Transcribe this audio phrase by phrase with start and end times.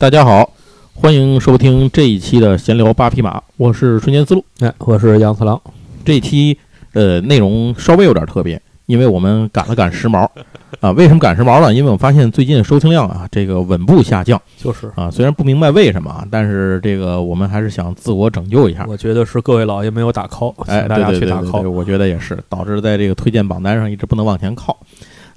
[0.00, 0.48] 大家好，
[0.94, 4.44] 欢迎收听这一期的闲聊八匹马，我是瞬间思路。
[4.60, 5.60] 哎，我是杨次郎。
[6.04, 6.56] 这一期
[6.92, 10.24] 呃内容稍微有点特别，因为我们赶了赶时髦
[10.78, 10.92] 啊。
[10.92, 11.74] 为什么赶时髦呢？
[11.74, 18.86] 因为我发现最近收听量啊这个稳步下降，就是啊，虽然不明白为什么啊，但是这个我们还是想自我拯救一下。
[18.88, 21.62] 我觉得是各位老爷没有打 call，哎，请大家去打 call。
[21.62, 24.78] 对我觉得也是，导致在这个推荐榜单上一直不能往前靠。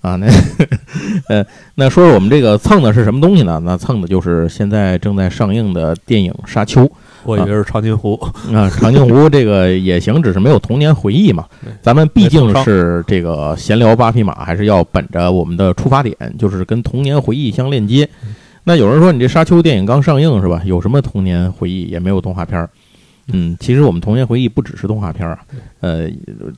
[0.02, 0.28] 啊，那
[1.28, 3.62] 呃，那说说我们这个蹭的是什么东西呢？
[3.63, 6.84] 那蹭的就是现在正在上映的电影《沙丘》。
[7.24, 8.16] 我以为是长津湖，
[8.52, 11.46] 啊，长津湖这个也行，只是没有童年回忆嘛。
[11.80, 18.10] 咱们毕竟是这个闲聊八匹马，还是要本着我们的出发点，就是跟童年回忆相链接。
[18.63, 20.63] 那有人说你这沙丘电影刚上映是吧？
[20.65, 21.84] 有什么童年回忆？
[21.84, 22.68] 也没有动画片儿。
[23.27, 25.40] 嗯，其实我们童年回忆不只是动画片儿啊，
[25.80, 26.10] 呃，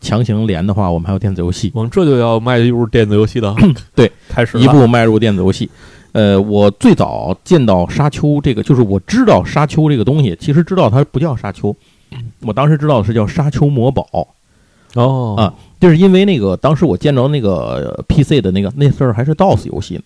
[0.01, 3.53] 强行连的话，我们还有电子游戏，我们这就要迈入电子游戏的
[3.93, 5.69] 对，开始了一步迈入电子游戏。
[6.13, 11.75] 呃，我最早见到沙丘这个，就是我知道沙丘这个东西，其实知道它不叫沙丘，
[12.41, 14.27] 我当时知道的是叫沙丘魔堡。
[14.95, 20.03] 哦啊就是因为那个当时我见着那个呃 PC 的那个那阵儿还是 DOS 游戏呢，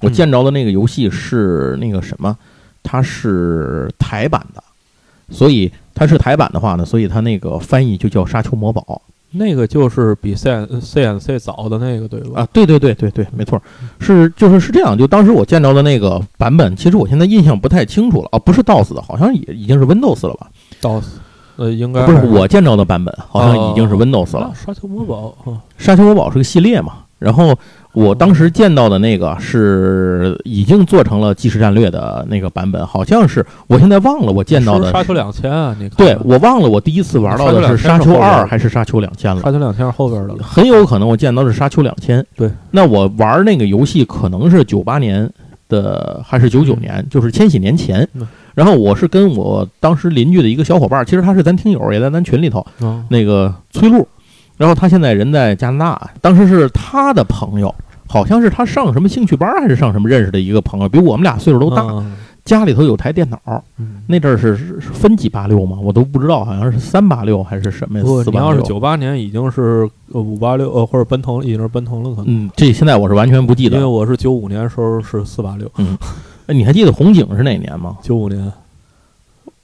[0.00, 2.36] 我嗯见着的那个游戏是那个什么，
[2.82, 4.64] 它是台版的，
[5.30, 12.40] 所以它是台版的话呢，所以它那个翻译就叫《沙丘魔堡那个就是比 C C N C 早的那个对》吧？
[12.40, 13.60] 啊，对对对对对，没错，
[13.98, 20.48] 是就是是这样，就当时我见着的那个版本，其实我现在印象不太清楚了啊，不是 DOS 的，好像也已经是 Windows 了吧
[20.80, 21.04] ？？DOS，
[21.56, 24.52] 呃，应该不是我见着的版本，好像已经是 Windows 了啊。
[24.54, 27.54] 沙丘魔堡啊，沙丘魔堡是个系列嘛，然后
[27.92, 35.74] 我当时见到的那个是已经做成了即时战略的那个版本，好像是我现在忘了我见到的是沙丘两千啊？
[35.78, 40.42] 你看对我忘了我第一次玩到的是沙丘二还是沙丘两千了，沙丘两千是后边的了。
[40.42, 42.24] 很有可能我见到的是沙丘两千。
[42.36, 45.28] 对，那我玩那个游戏可能是九八年
[45.68, 48.26] 的还是九九年，就是千禧年前嗯。
[48.54, 54.06] 然后我是跟我当时邻居的一个小伙伴，其实他是咱听友，也在咱群里头，啊，那个崔璐，
[54.60, 57.74] 然后他现在人在加拿大，当时是他的朋友，
[58.06, 63.38] 好像是他上什么兴趣班还是上什么认识的一个朋友，比我们俩岁数都大，嗯家里头有台电脑，
[63.78, 65.78] 嗯那阵儿是分几八六吗？
[65.80, 68.04] 我都不知道，好像是三八六还是什么呀？
[68.04, 68.50] 不，四八六。
[68.50, 73.86] 你要是九八年已经是呃五八六呃或者奔腾已经是奔腾了可能，嗯，这现在我是完全不记得因为。
[73.86, 75.70] 我是九五年时候是四八六，
[76.46, 77.96] 哎你还记得红警是哪年吗？
[78.02, 78.52] 九五年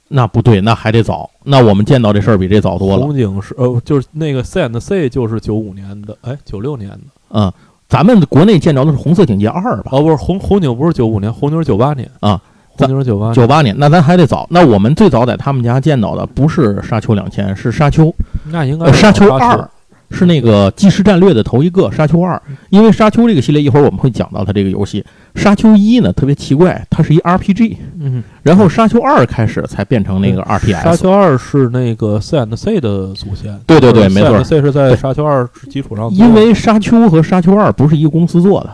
[0.09, 1.29] 那不对，那还得早。
[1.43, 3.03] 那我们见到这事儿比这早多了。
[3.03, 7.51] 红警是呃就是那个 C and C 就是九五年的，哎九六年的嗯，
[7.89, 9.91] 咱们国内见着的是红色警戒二吧？
[9.91, 14.47] 哦不是红红警不是九五年，红警是九八年啊，红警是九八年，九八年，那咱还得早。
[14.49, 18.05] 那我们最早在他们家见到的不是沙丘两千，是沙丘。
[18.07, 18.13] 呃，
[18.51, 19.69] 那应该是沙丘二二
[20.09, 25.03] 是那个即时战略的头一个沙丘二，因为沙丘这个系列一会儿我们会讲到它这个游戏。
[25.35, 30.97] 沙丘一呢特别奇怪，它是一 RPG，嗯，然后沙丘二开始才变成那个沙 RTS。
[30.97, 34.43] 丘二是那个 C and C 的祖先，对对对没错。
[34.43, 38.69] C 是在沙丘二基础上，因为沙丘和沙丘二不是一个公司做的，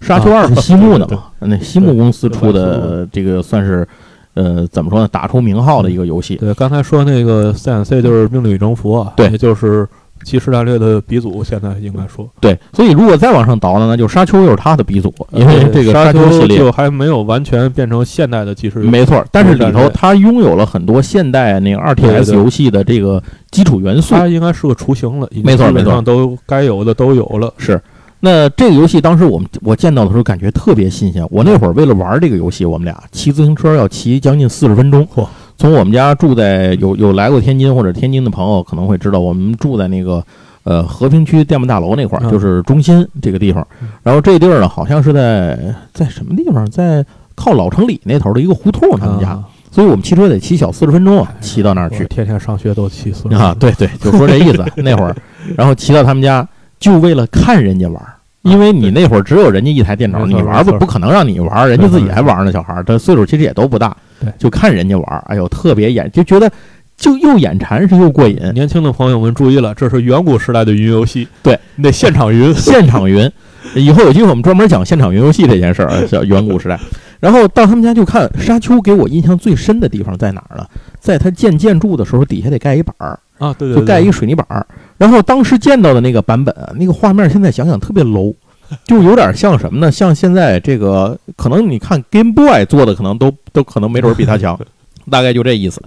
[0.00, 1.16] 沙丘二是西木的对。
[1.16, 3.86] 嘛，那西木公司出的这个算是，
[4.34, 6.36] 呃，怎么说呢，打出名号的一个游戏。
[6.36, 9.36] 对刚才说那个 C and C 就是命令与征服啊，对。
[9.36, 9.86] 就是
[10.24, 12.28] 即时战略的鼻祖，现在应该说。
[12.40, 24.14] 对，所以如果再往上倒呢，那就沙丘又是它的鼻祖，因为这个沙丘系列就还没有完全变成现代的即时，没错，但是里头它拥有了很多现代那个 RTS 对对游戏的这个基础元素。
[24.14, 27.52] 它应该是个雏形了，没错没错上都该有的都有了。
[27.58, 27.80] 是，
[28.20, 31.24] 那这个游戏当时我们我见到的时候感觉特别新鲜。
[31.30, 35.06] 我那会儿为了玩这个游戏，我们俩骑自行车要骑将近四十分钟。
[35.56, 40.22] 嚯从我们家住在有有来过天津或者天津的朋友可能会知道，我们住在那个
[40.64, 43.88] 呃和平区电报大楼那块儿，嗯就是中心这个地方嗯。
[44.02, 45.58] 然后这地儿呢，好像是在
[45.92, 47.04] 在什么地方，在
[47.34, 49.30] 靠老城里那头的一个胡同，他们家。
[49.30, 52.06] 啊所以我们骑车得骑小四十分钟啊，骑到那儿去。
[52.06, 54.64] 天天上学都骑四啊，对对，就说这意思。
[54.76, 55.14] 那会儿，
[55.54, 56.48] 然后骑到他们家，
[56.80, 58.15] 就为了看人家玩儿，
[58.46, 63.96] 因为你那会儿只有人家一台电脑，你玩儿不不可能让你玩儿，人家自己还玩儿呢，小孩儿，他岁数其实也都不大，
[64.38, 66.50] 就看人家玩儿，哎呦，特别眼，就觉得
[66.96, 72.52] 就又眼馋是又过瘾，年轻的朋友们注意了，这是远古时代的云游戏，对，你得现场云。
[72.54, 73.30] 现场云。
[73.74, 76.78] 以后有机会我们专门讲现场云游戏这件事儿啊， 叫远古时代。
[77.18, 80.64] 然后到他们家就看沙丘，给我印象最深的地方在哪儿呢？
[81.00, 84.64] 在他建建筑的时候，底下得盖一板儿，啊，对对，就盖一水泥板儿。
[84.98, 88.34] 然后当时见到的那个版本啊，那个画面现在想想特别 low，
[88.84, 89.90] 就有点像什么呢？
[89.92, 94.58] 像现在这个，可能你看 Game Boy 做的，可能都都可能没准儿比他强，
[95.10, 95.82] 大概就这意思。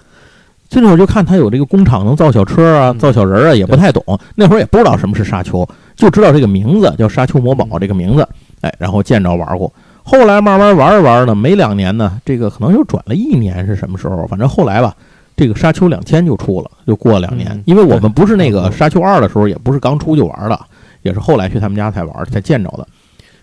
[0.70, 4.04] 这会儿就看他有这个工厂能造小车啊，嗯造小人儿啊，也不太懂。
[4.36, 8.28] 那会儿也不知道什么是沙丘，就知道这个名字叫沙丘魔堡这个名字。
[8.62, 9.74] 哎，然后见着玩过。
[10.04, 14.28] 后来慢慢玩着玩着呢，没两年呢，这个可能又转了一年是什么时候？
[14.28, 14.96] 反正后来吧，
[15.40, 17.64] 这个沙丘两千就出了，就过了两年嗯。
[17.66, 20.60] 因为我们不是那个沙丘二的时候，也不是刚出就玩的，
[21.02, 22.86] 也是后来去他们家才玩才见着的。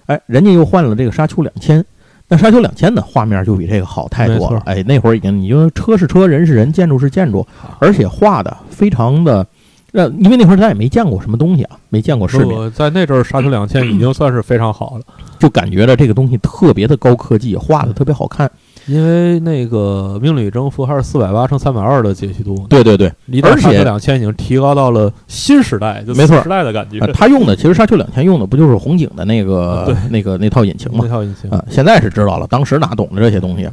[0.05, 1.83] 哎，人家又换了这个沙丘两千。
[2.29, 4.51] 那沙丘两千呢，画面就比这个好太多。
[4.51, 7.47] 了哎，那会儿已经，你就车是车，人是人，建筑是建筑，
[7.79, 9.47] 而且画的非常的，
[9.93, 15.05] 呃，因为那会儿咱也没见过什么东西啊，没见过世面，在那阵儿，沙丘两千已经算是非常好了，
[15.39, 18.51] 就感觉着这个东西特别的高科技，画的特别好看。
[18.87, 26.99] 因为那个《命理征服》还是四百八乘三百二的解析度，对对对，离而且沙丘两千已经提高到了新时代，就没错新时代的感觉。
[27.01, 27.13] 呃，。
[27.13, 29.97] 他用的其实沙丘两千用的不就是红警的那个、对。
[30.11, 31.07] 那个那套引擎那？
[31.09, 33.69] 套引擎啊、现在是知道了，当时哪懂的这些东西？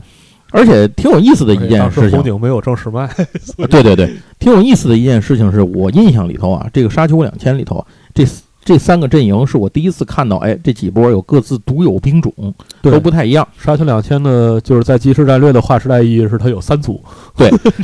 [0.51, 2.11] 而且挺有意思的一件事情。
[2.11, 3.09] 红，警没有正式卖，
[3.57, 7.83] 呃 对对对，挺有意思的一件事情是我印象里头啊，这个沙丘两千里头
[8.13, 8.23] 这
[8.63, 12.33] 这三个阵营是我第一次看到，哎，这几波有各自独有兵种，
[12.81, 13.47] 都不太一样。
[13.57, 17.03] 沙丘两千呢，就是在即时战略的划时代意义是它有三组，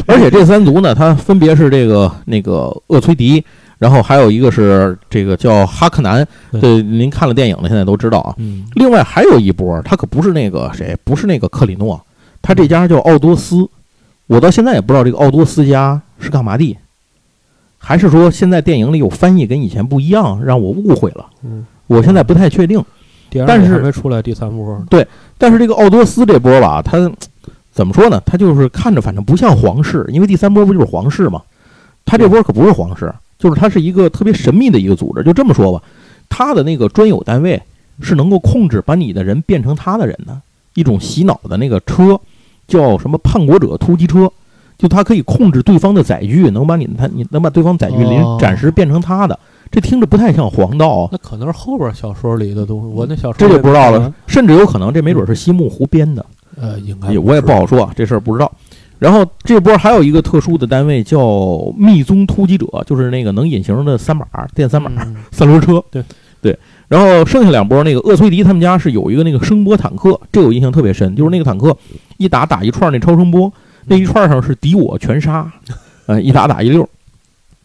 [0.08, 3.44] 而且这三族呢，它分别是这个那个厄崔迪，
[3.78, 6.26] 然后还有一个是这个叫哈克南。
[6.52, 8.34] 对对，您看了电影的现在都知道啊。
[8.38, 12.00] 嗯，另外还有一波，他可不是那个谁，不是那个克里诺，
[12.42, 13.68] 他这家叫奥多斯。
[14.28, 16.78] 我到现在也不知道这个奥多斯家是干嘛的，
[17.80, 21.26] 还是说现在电影里有翻译跟以前不一样，让我误会了。
[21.44, 22.84] 嗯，我现在不太确定。
[23.32, 26.98] 第二但是还没出来第三波，对但是这个奥多斯这波吧，他
[27.72, 28.22] 怎么说呢？
[28.26, 31.42] 他就是看着反正不像皇室，因为第三波不就是皇室嘛？
[32.06, 35.24] 他这波可不是皇室，就是他是一个特别神秘的一个组织。
[35.24, 35.82] 就这么说吧，
[36.28, 37.62] 他的那个专有单位
[38.02, 40.42] 是能够控制把你的人变成他的人的
[40.74, 42.20] 一种洗脑的那个车，
[42.68, 44.32] 叫什么叛国者突击车。
[44.80, 49.38] 就他可以控制对方的载具，能把你他你能把对方载具临哦暂时变成他的，
[49.70, 54.12] 这听着不太像黄道啊，那可能是后边小说里的东西，我那小说这就不知道了。
[54.26, 56.26] 甚至有可能这没准是西木湖编的。
[56.60, 58.52] 呃，应该也我也不好说啊，这事儿不知道。
[58.98, 64.26] 然后这波还有一个特殊的单位叫密宗突击者，就是那个能隐形的三马
[64.56, 65.84] 电三马、嗯三轮车。
[65.92, 66.04] 对
[66.42, 66.58] 对。
[66.88, 71.76] 然后剩下两波，那个厄崔迪他们家是有一个那个声波坦克，这我印象特别深，就是那个坦克
[72.18, 73.52] 一打打一串那超声波，
[73.90, 75.52] 那一串上是敌我全杀，
[76.06, 76.88] 呃，一打打一溜。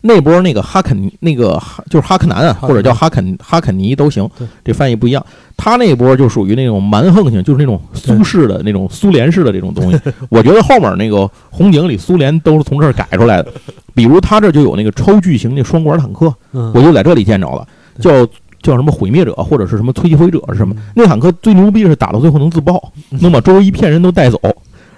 [0.06, 4.28] 那波那个哈肯，那个哈就是哈克南啊，或者叫哈肯哈肯尼都行，
[4.62, 5.24] 这翻译不一样。
[5.56, 9.98] 他那波就属于那种蛮横型，就是那种苏式的那种苏联式的这种东西。
[10.28, 13.50] 我觉得后面那个红警里苏联都是从这儿改出来的，
[13.94, 17.66] 比如他这就有那个超巨型那双管坦克，嗯，我就在这里见着了，
[17.98, 18.26] 叫
[18.60, 20.76] 叫什么毁灭者或者是什么摧击毁者是什么？
[20.94, 24.38] 那坦克最牛逼的是打到最后能自爆， 能把周围一片人都带走。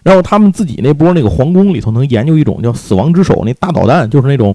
[0.06, 4.54] 然后他们自己那波那个皇宫里头能研究一种叫死亡之手那大导弹，就是那种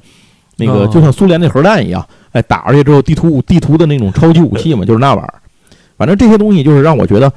[0.55, 5.33] 那个哦就像苏联那核弹一样，哎，打出去之后地图地图的那种超级武器嘛，就是那玩意儿。
[5.97, 7.33] 反正这些东西就是让我觉得，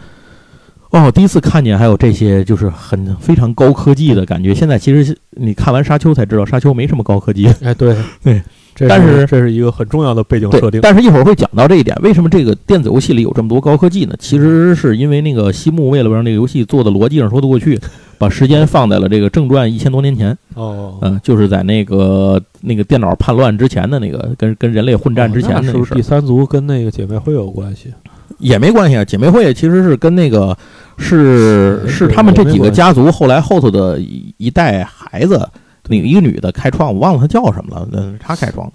[0.90, 4.54] 哦，第一次看见还有这些就是很非常高科技的感觉。
[4.54, 7.48] 现在其实你看完《沙丘》才知道，《沙丘》没什么高科技。
[7.62, 8.40] 哎，对 对，
[8.76, 10.80] 这但是这是一个很重要的背景设，定。
[10.80, 14.14] 但是一会儿会讲到这一点，为什么这个电子游戏里有这么多高科技呢？
[14.20, 17.78] 其实是因为那个西木为了让这个游戏做的逻辑上说得过去，
[18.18, 27.92] 把时间放在了这个正传一千多年前，哦，嗯、就是在那个那个电脑叛乱之前的那个跟跟人类混战之前的第三族跟那个姐妹会有关系？
[28.38, 29.04] 也没关系啊。
[29.04, 30.56] 姐妹会其实是跟那个
[30.99, 35.49] 是是他们这几个家族后来后头的一一代孩子，
[35.88, 38.71] 那个一个女的开创，我忘了她叫什么了，那是她开创。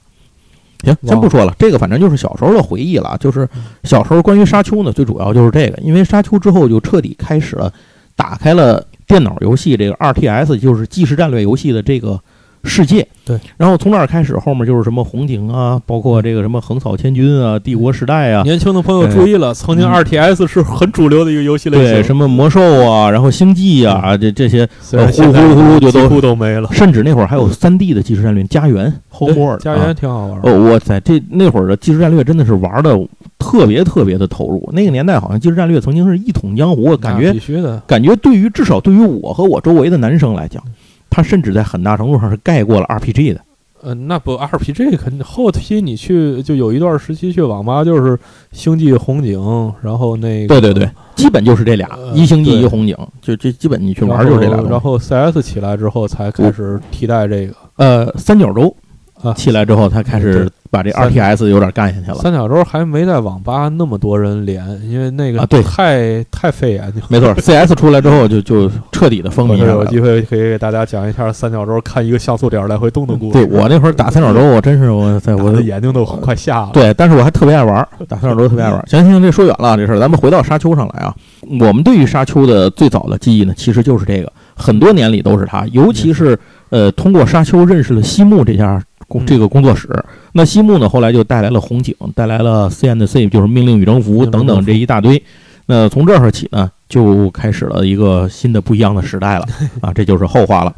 [0.84, 3.17] 行，先不说了，这个反正就是小时候的回忆了。
[3.19, 3.48] 就是
[3.84, 7.72] 小时候关于沙丘呢，最主要就是这个，因为沙丘之后就彻底开始了，
[8.15, 12.21] 打开了电脑游戏这个 RTS，就是即时战略游戏的这个
[12.63, 13.07] 世界。
[13.25, 21.93] 对，然后从那儿开始，后面就是什么红警啊，包括这个什么横扫千军啊、帝国时代啊，年轻的朋友注意了，曾经嗯 RTS 是很主流的一个游戏类型。
[21.93, 26.67] 对，什么魔兽啊，然后星际啊，这这些，呼噜呼噜呼噜就都几乎都没了。
[26.71, 29.85] 甚至那会儿还有三 D 的即时战略，家园、Homeworld，家啊。
[29.85, 30.49] 园挺好玩的。
[30.51, 32.99] 哦，我在这那会儿的即时战略真的是玩的
[33.37, 34.67] 特别特别的投入。
[34.73, 40.63] 那个年代好像即时战略曾经是一统江湖，感觉必须的，感觉对于至少对于我和我周围的男生来讲，
[41.09, 43.41] 它甚至在很大程度上是盖过了 RPG 的。
[43.81, 48.19] 呃，那不 RPG 肯定后期你去就有一段时期去网吧就是
[48.51, 49.39] 星际红警，
[49.81, 54.77] 然后那个对对对，基本就是这俩，呃一星际一红警，就这基本你去玩就是这俩然。
[54.77, 58.75] 后 CS 起来之后才开始替代这个呃，三角洲，
[59.21, 62.15] 啊起来之后，他开始把这 RTS 有点干下去了。
[62.15, 67.01] 三角洲还没在网吧那么多人连，因为那个啊对太太费眼睛。
[67.09, 69.67] 没错， CS 出来之后就就彻底的风靡了。
[69.67, 73.33] 有机会可以给大家讲一下三角洲看一个像素点来回动的故事。
[73.33, 76.69] 对我那会儿打三角洲，我真是我在我我的眼睛都快瞎了。
[76.73, 78.85] 对，但是我还特别爱玩儿，打三角洲特别爱玩儿。
[78.88, 81.13] 行行行，这说远了啊这事儿，咱们回到沙丘上来啊。
[81.59, 86.38] 我们对于沙丘的最早的记忆呢，其实就是这个，很多年里都是它，尤其是
[86.69, 89.89] 呃，通过沙丘认识了西木这家工嗯这个工作室。
[90.31, 95.21] 那西木呢，后来就带来了红警，带来了 CNC，就是命令与征服等等这一大堆。
[95.65, 99.45] 那从这儿起呢，就开始了一个新的不一样的时代了
[99.81, 100.73] 啊，这就是后话了。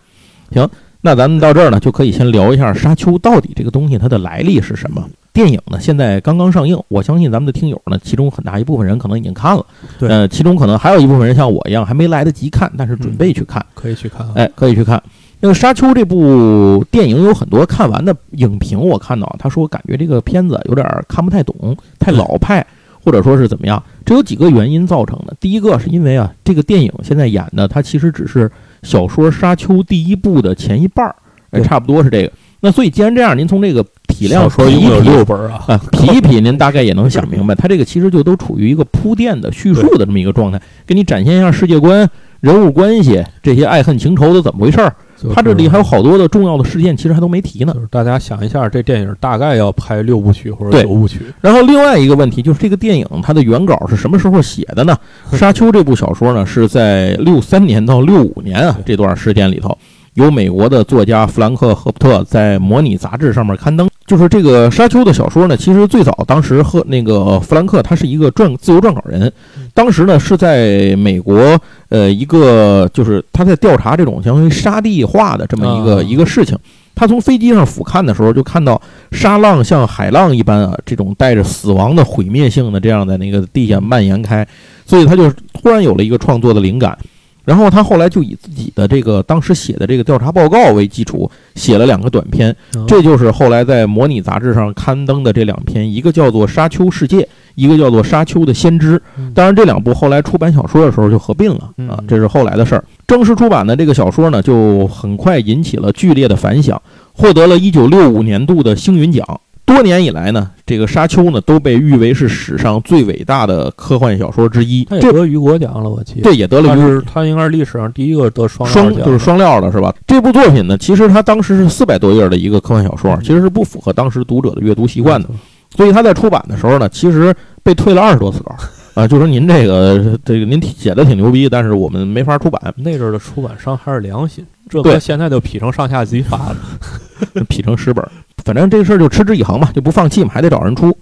[0.51, 0.67] 行，
[1.01, 5.07] 那咱们到这儿呢，就可以先聊一下沙丘到底这个东西它的来历是什么。
[5.33, 9.65] 电影呢，现在刚刚上映，我相信咱们的听友呢，其中很大一部分人可能已经看了，
[9.97, 14.33] 对呃，其中可能还有一部分人像我一样还没来得及看，但是准备去看，可以去看啊。
[14.35, 15.01] 哎，可以去看。
[15.39, 22.63] 那个《沙丘》这部电影有很多看完的影评，我看到他说感觉这个片子有点看不太懂，太老派，
[23.03, 23.81] 或者说是怎么样？
[24.05, 25.33] 这有几个原因造成的。
[25.39, 28.51] 第一个是因为啊，这个电影现在演的它其实只是
[28.83, 31.15] 小说《沙丘》第一部的前一半儿，
[31.51, 32.31] 哎，差不多是这个。
[32.61, 35.63] 那所以既然这样，您从这个体量说一共有比六本啊。
[35.67, 42.07] 啊，皮一皮，您大概也能想明白，它这个其实就都处于一个铺垫的叙述的这么一个状态，给你展现一下世界观、
[42.39, 44.95] 人物关系这些爱恨情仇的怎么回事儿。
[45.21, 47.79] 就是它这里还有好多的重要的事件，其实还都没提呢就。
[47.79, 51.19] 是大家想一下，这电影大概要拍六部曲或者九部曲。
[51.41, 54.97] 然后另外一个问题就是，这个电影它的原稿是什么时候写的呢？
[55.37, 59.77] 《沙丘》这部小说呢，是在六三年到六五年啊这段时间里头，
[60.15, 63.89] 由美国的作家弗兰克·赫普特在《模拟》杂志上面刊登。
[64.05, 69.31] 就是这个《沙丘》的小说呢，其实最早当时和那个弗兰克他是一个撰自由撰稿人，
[69.73, 76.57] 当时呢是在美国呃一个就是他在调查这种相当于沙地化的这么一个、啊一个事情。
[76.93, 78.79] 他从飞机上俯瞰的时候，就看到
[79.13, 84.45] 沙浪像海浪一般啊，这种带着死亡的毁灭性的这样在那个地下蔓延开，
[84.85, 86.97] 所以他就突然有了一个创作的灵感。
[87.43, 97.21] 然后他后来就以自己的这个当时写的这个调查报告为基础，写了两个短篇，嗯这就是后来在《模拟》杂志上刊登的这两篇，一个叫做《沙丘世界》，
[97.55, 98.97] 一个叫做《沙丘的先知》。
[99.17, 102.83] 嗯当然，这两部后来出版小说的时候就合并了啊嗯，这是后来的事儿。
[103.07, 106.79] 正式出版的这个小说呢，就很快引起了剧烈的反响，
[107.13, 109.25] 获得了一九六五年度的星云奖。
[109.65, 114.83] 多年以来呢，这个《沙丘》呢都被誉为是史上最伟大的科幻小说之一。
[114.85, 116.21] 这他也得雨果奖了，我记得。
[116.23, 119.93] 这也得了雨他是他应该是历史上第一个得双双就是双料的是吧？
[120.05, 125.29] 这部作品呢，其实它当时是四百多页的一个科幻小说，嗯其实是不符合当时读者的阅读习惯的。
[125.77, 128.53] 所以他在出版的时候呢，其实被退了二十多次稿
[128.93, 136.57] 啊，就说您这个这个您写的挺牛逼，但是我们没法出版，那阵儿的出版商还是良心，这对和现在就劈成上下级发了。
[137.47, 138.11] 劈成十本儿。
[138.43, 140.95] 反正这个事儿就持之以恒嘛，就不放弃嘛，还得找人出。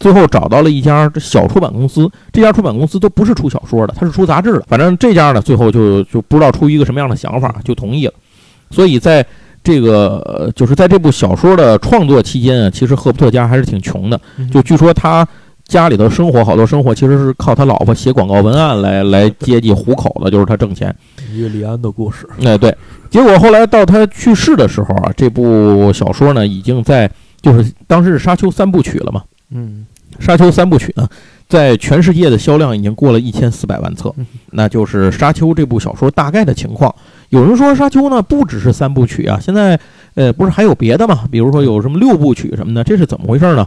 [0.00, 4.64] 最后找到了一家小出版公司，这家出版公司都不是出小说的，它是出杂志的。
[4.66, 8.12] 反正这家呢，最后就就不知道出于一个什么样的想法，就同意了。
[8.70, 9.24] 所以在
[9.62, 14.20] 这个呃就是在这部小说的创作期间啊，其实赫伯特家还是挺穷的。
[14.52, 15.26] 就据说他
[15.66, 20.94] 家里头生活好多生活其实是靠他老婆写广告文案来来接济糊口的，就是他挣钱。
[21.32, 22.76] 一个李安的故事，哎，对，
[23.10, 29.86] 结果后来到他去世的时候啊，这部小说呢已经在就是当时是《沙丘》三部曲了嘛，嗯，
[30.24, 31.08] 《沙丘》三部曲呢，
[31.48, 36.94] 在全世界的销量已经过了一千四百万册嗯，那就是《沙丘》这部小说大概的情况。
[37.30, 39.80] 有人说《沙丘》呢不只是三部曲啊，现在
[40.14, 41.24] 呃不是还有别的嘛？
[41.30, 43.66] 比如说有什么六部曲什么的，这是怎么回事呢？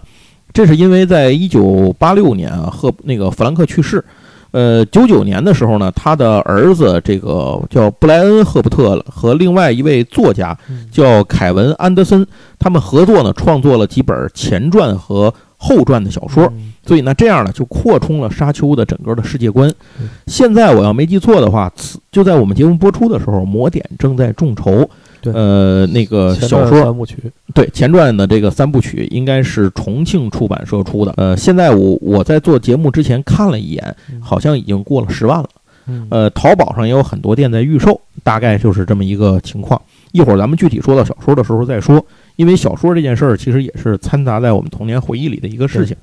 [0.54, 4.04] 这是因为在一九八六年啊，赫那个弗兰克去世，
[4.52, 12.26] 呃，九九年的时候呢，他的儿子这个叫布莱恩·赫伯特和另外一位作家嗯叫凯文·安德森，
[12.58, 16.46] 他们合作呢创作了几本前传和后传的小说。
[16.56, 20.08] 嗯所以呢，这样呢就扩充了沙丘的整个的世界观嗯。
[20.28, 24.90] 现在我要没记错的话，此就在我们节目播出的时候，魔点正在众筹。
[25.32, 27.18] 对呃，那个小说三部曲，
[27.54, 31.14] 对前传的这个三部曲应该是重庆出版社出的。
[31.18, 35.50] 呃，现在我我在做节目之前看了一眼，嗯好像已经过了十万了。
[35.90, 39.82] 嗯呃，淘宝上也有很多店在预售，大概就是这么一个情况。
[40.12, 42.06] 一会儿咱们具体说到小说的时候再说，
[42.36, 45.96] 因为小说这件事儿其实也是掺杂在我们童年回忆里的一个事情。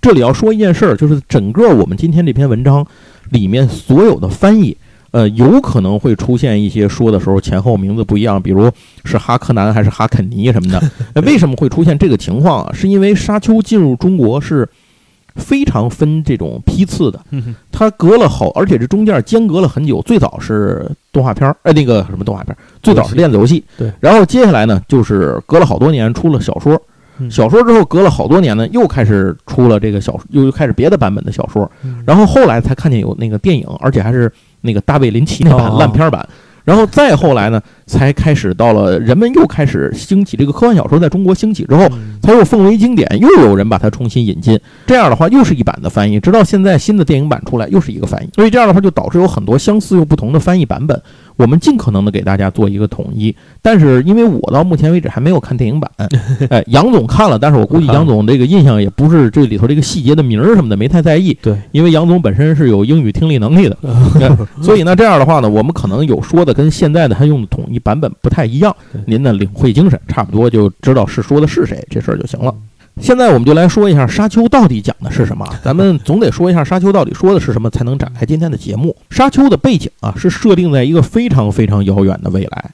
[0.00, 2.86] 这里要说一件事儿，就是整个我们今天这篇文章
[3.30, 4.76] 里面所有的翻译，
[5.18, 8.70] 呃，有可能会出现一些说的时候前后名字不一样，比如
[9.04, 10.80] 是哈克南还是哈肯尼什么的。
[11.14, 12.72] 呃为什么会出现这个情况啊？
[12.72, 14.68] 是因为沙丘进入中国是
[15.34, 17.20] 非常分这种批次的。
[17.32, 20.00] 嗯它隔了好，而且这中间间隔了很久。
[20.02, 23.64] 最早是动画片儿，哎，那个什么动画片儿，最早是电子游戏。
[23.76, 23.92] 对。
[23.98, 26.80] 然后接下来呢，就是隔了好多年出了小说，
[27.28, 31.68] 小说之后隔了好多年呢，又开始出了这个小，又又开始别的版本的小说。
[32.06, 36.28] 然后后来才看见有那个电影，而且还是那个大卫林奇那版烂片版。
[36.64, 41.88] 然后再后来呢，才开始到了人们又开始兴起这个科幻小说在中国兴起之后，
[42.22, 44.60] 才又奉为经典，又有人把它重新引进。
[44.86, 48.28] 这样的话，又是一版的翻译，直到现在新的电影版出来，又是一个翻译。
[48.34, 51.00] 所以这样的话，就导致有很多相似又不同的翻译版本。
[51.38, 55.88] 我们尽可能的给大家做一个统一，但是因为我到目前为止还没有看电影版，
[56.50, 61.32] 哎，杨总看了，但是我估计杨总这个印象也不是这里头这个细节的名儿什么的没太在意。
[61.40, 63.78] 对，因为杨总本身是有英语听力能力的，
[64.60, 68.74] 所以呢，这样的话呢，我们可能有说的跟现在的他用的统一版本不太一样。
[69.06, 72.52] 您的领会精神差不多就知道是说的是谁这事儿就行了。
[73.00, 75.46] 现在我们就来说一下《沙丘》到底讲的是什么。
[75.64, 78.94] 咱们总得说一下《沙丘》到底说的是什么，才能展开今天的节目。
[79.16, 82.70] 《沙丘》的背景啊，是设定在一个非常非常遥远的未来。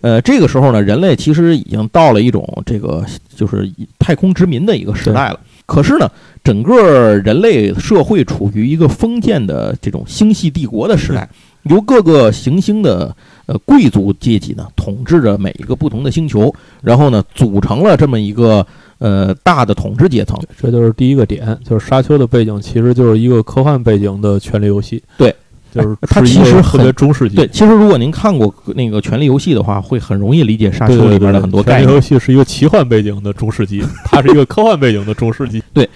[0.00, 3.04] 呃，这个时候呢，人类其实已经到了一种这个
[3.34, 5.40] 就是太空殖民的一个时代了。
[5.64, 6.10] 可是呢，
[6.42, 11.28] 整个人类社会处于一个封建的这种星系帝国的时代，
[11.62, 13.14] 由各个行星的
[13.46, 18.66] 呃贵族阶级呢统治着每一个不同的星球，然后呢组成了这么一个。
[18.98, 25.00] 呃，大的统治阶层，这就是第一个点，就是沙丘的背景其实就是一个科幻背景的权力游戏。
[25.16, 25.32] 对，
[25.72, 27.36] 就是它其实特别中世纪。
[27.36, 31.82] 对，其实如果您看过那个权力游戏的话，会很容易理解沙丘里边的很多概念。
[31.82, 35.62] 权力游戏是一个奇幻背景的中世纪， 它是一个科幻背景的中世纪。
[35.72, 35.88] 对，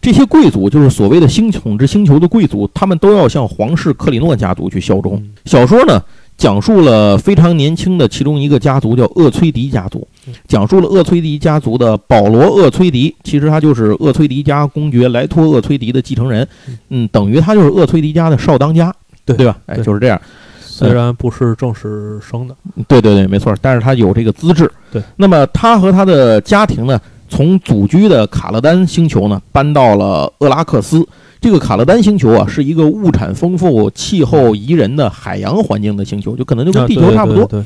[0.00, 5.22] 这些贵族就是所谓的星统治星球的贵族，他们都要向皇室克里诺家族去效忠。
[5.44, 6.02] 小说呢？
[6.40, 10.08] 讲述了非常年轻的其中一个家族，叫厄崔迪家族。
[10.48, 16.48] 讲述了厄崔迪家族的保罗·厄崔迪，其实他就是厄崔迪家公爵莱托·厄崔迪的继承人。
[16.88, 18.90] 嗯，等于他就是厄崔迪家的少当家，
[19.26, 19.58] 对对吧？
[19.66, 20.18] 哎，就是这样。
[20.62, 22.56] 虽然不是正式生的，
[22.88, 23.54] 对对对，没错。
[23.60, 24.70] 但是他有这个资质。
[24.90, 25.02] 对。
[25.16, 26.98] 那么他和他的家庭呢，
[27.30, 31.06] 从祖居的卡勒丹星球呢，搬到了厄拉克斯。
[31.40, 37.64] 这个卡勒丹星球啊，是一个物产丰富、气候宜人的海洋环境的星球，就可能就跟地球差不多。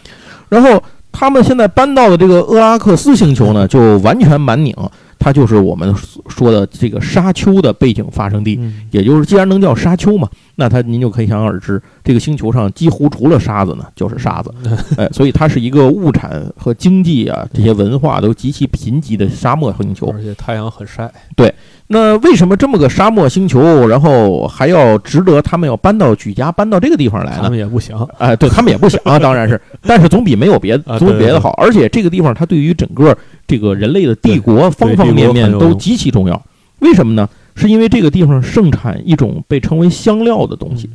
[0.49, 4.73] 然后他们现在搬到的这个厄拉克斯星球呢，就完全满拧，
[5.19, 5.93] 它就是我们
[6.29, 8.61] 说的这个沙丘的背景发生地。
[8.93, 14.53] 也就是，既然能叫沙丘嘛，那它您就可以想而知，这个星球上几乎除了沙子呢，就是沙子。
[14.97, 21.13] 哎，所以它是一个物产和经济啊这些文化都极其贫瘠的沙漠星球，而且太阳很晒。
[21.37, 21.53] 对。
[21.87, 27.41] 那为什么这么个沙漠星球，然后还要值得他们要搬到举家搬到这个地方来呢？
[27.43, 31.51] 他们也不想，哎，对他们也不想啊，当然是， 但是总比没有别的，总比别的好。
[31.59, 33.15] 而且这个地方它对于整个
[33.47, 36.41] 这个人类的帝国方方面面都极其重要。
[36.79, 37.29] 为什么呢？
[37.55, 40.91] 是因为这个地方盛产一种被称为香料的东西。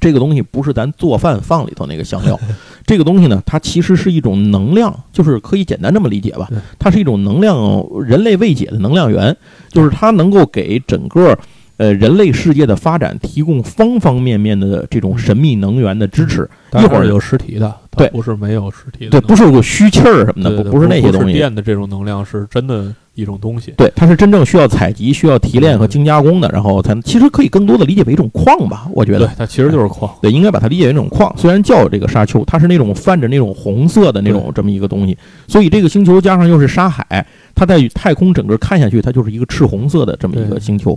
[0.00, 2.38] 这个东西不是咱做饭放里头那个香料，
[2.86, 6.46] 这个东西呢，它其实是一种能量，就是可以简单这么理解吧，
[6.78, 7.56] 它是一种能量，
[8.04, 9.34] 人类未解的能量源，
[9.70, 11.36] 就是它能够给整个
[11.78, 16.48] 呃人类世界的发展提供方方面面的这种神秘能源的支持。
[16.74, 21.32] 一会儿有实体的，对，不是没有实体的，对，不是有虚气儿什么的，不是那些东西。
[21.32, 22.94] 电的这种能量是真的。
[23.14, 29.26] 一种东西，对，它是真正需要采集、需要提炼和精加工的，然后才其实可以更多的理解为一种矿吧，我觉得。
[29.26, 30.08] 对，它其实就是矿。
[30.22, 31.34] 对，应该把它理解为一种矿。
[31.36, 40.96] 虽然叫这个沙丘，它是那种泛着那种红色的那种这么一个东西，所以这个星球加上又是沙海，它在太空整个看下去，它就是一个赤红色的这么一个星球。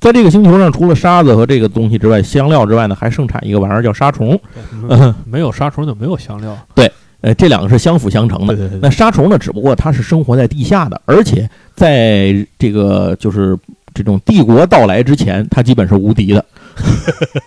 [0.00, 4.38] 在这个星球上，除了沙子和这个东西之外，香料之外呢，还盛产一个玩意儿叫沙虫。
[5.24, 6.56] 没有沙虫就没有香料。
[6.74, 6.90] 对。
[7.22, 8.54] 呃，这两个是相辅相成的。
[8.80, 9.38] 那沙虫呢？
[9.38, 13.58] 只不过它是生活在地下的，而且在这个就是
[13.94, 16.44] 这种帝国到来之前，它基本是无敌的。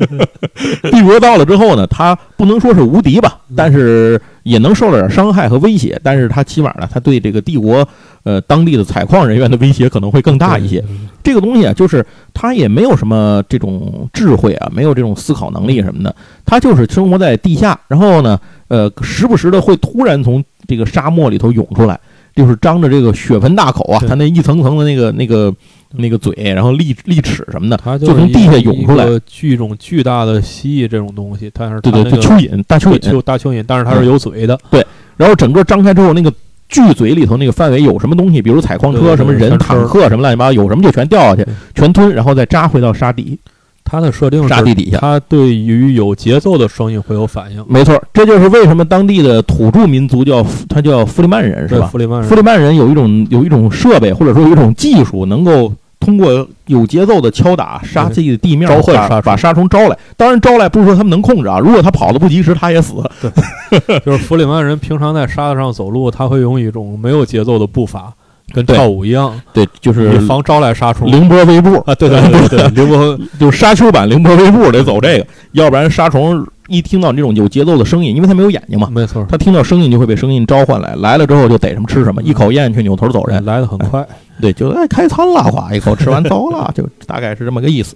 [0.92, 6.00] 帝国到了之后呢，他不能说是无敌吧，但是也能受了点伤害和威胁。
[6.04, 7.88] 但是他起码呢，他对这个帝国
[8.24, 10.84] 呃当地的采矿人员的威胁可能会更大一些。
[11.24, 16.16] 这个东西啊，就是他也没有什么这种智慧啊，没有这种思考能力什么的，
[16.46, 18.40] 他就是生活在地下，然后呢。
[18.70, 22.00] 呃，时不时的会突然从这个沙漠里头涌出来，
[22.36, 25.52] 就是张着这个血盆大口啊，他那一层层的那个那个
[25.92, 34.86] 那个嘴，然后利利齿什么的，它就从地下涌出来，巨种巨大的蜥蜴这种东西，但是对对，对，蚯蚓大蚯蚓就，大蚯蚓，但是它是有嘴的，对，
[35.18, 36.32] 然后整个张开之后，那个
[36.68, 43.40] 巨嘴里头那个范围有什么东西，比如采矿车、什么人、坦克什么乱七八糟，有什么就全掉下去，全吞，然后再扎回到沙底。
[43.90, 47.66] 它的设定沙地底下，它对于有节奏的声音会有反应。
[47.68, 51.88] 没错，这就是为什么当地的土著民族叫他叫弗里曼人，是吧？
[51.88, 59.98] 弗里曼人，弗里曼人有一种有一种设备，或者说有一种技术，能够通过有节奏的敲打杀自己的地面，召唤把杀虫把杀虫招来。
[60.16, 62.96] 当然招来不是说他们能控制啊，如果他跑的不及时，他也死。
[64.06, 68.14] 就是弗里曼人平常在沙子上走路，他会用一种没有节奏的步伐，
[68.54, 71.12] 跟跳舞一样，对，就是以防招来杀虫。
[71.12, 83.44] 凌波微步啊，对对对对，凌波就是沙丘版凌波微步得走这个，要不然沙虫一听到这种有节奏的声音，因为它没有眼睛嘛，没错，它听到声音就会被声音召唤来，来了之后就逮什么吃什么，一口咽下去扭头走人。
[83.46, 84.06] 来的很快。
[84.42, 87.96] 对，就哎开餐了，哗一口吃完走了，就大概是这么个意思。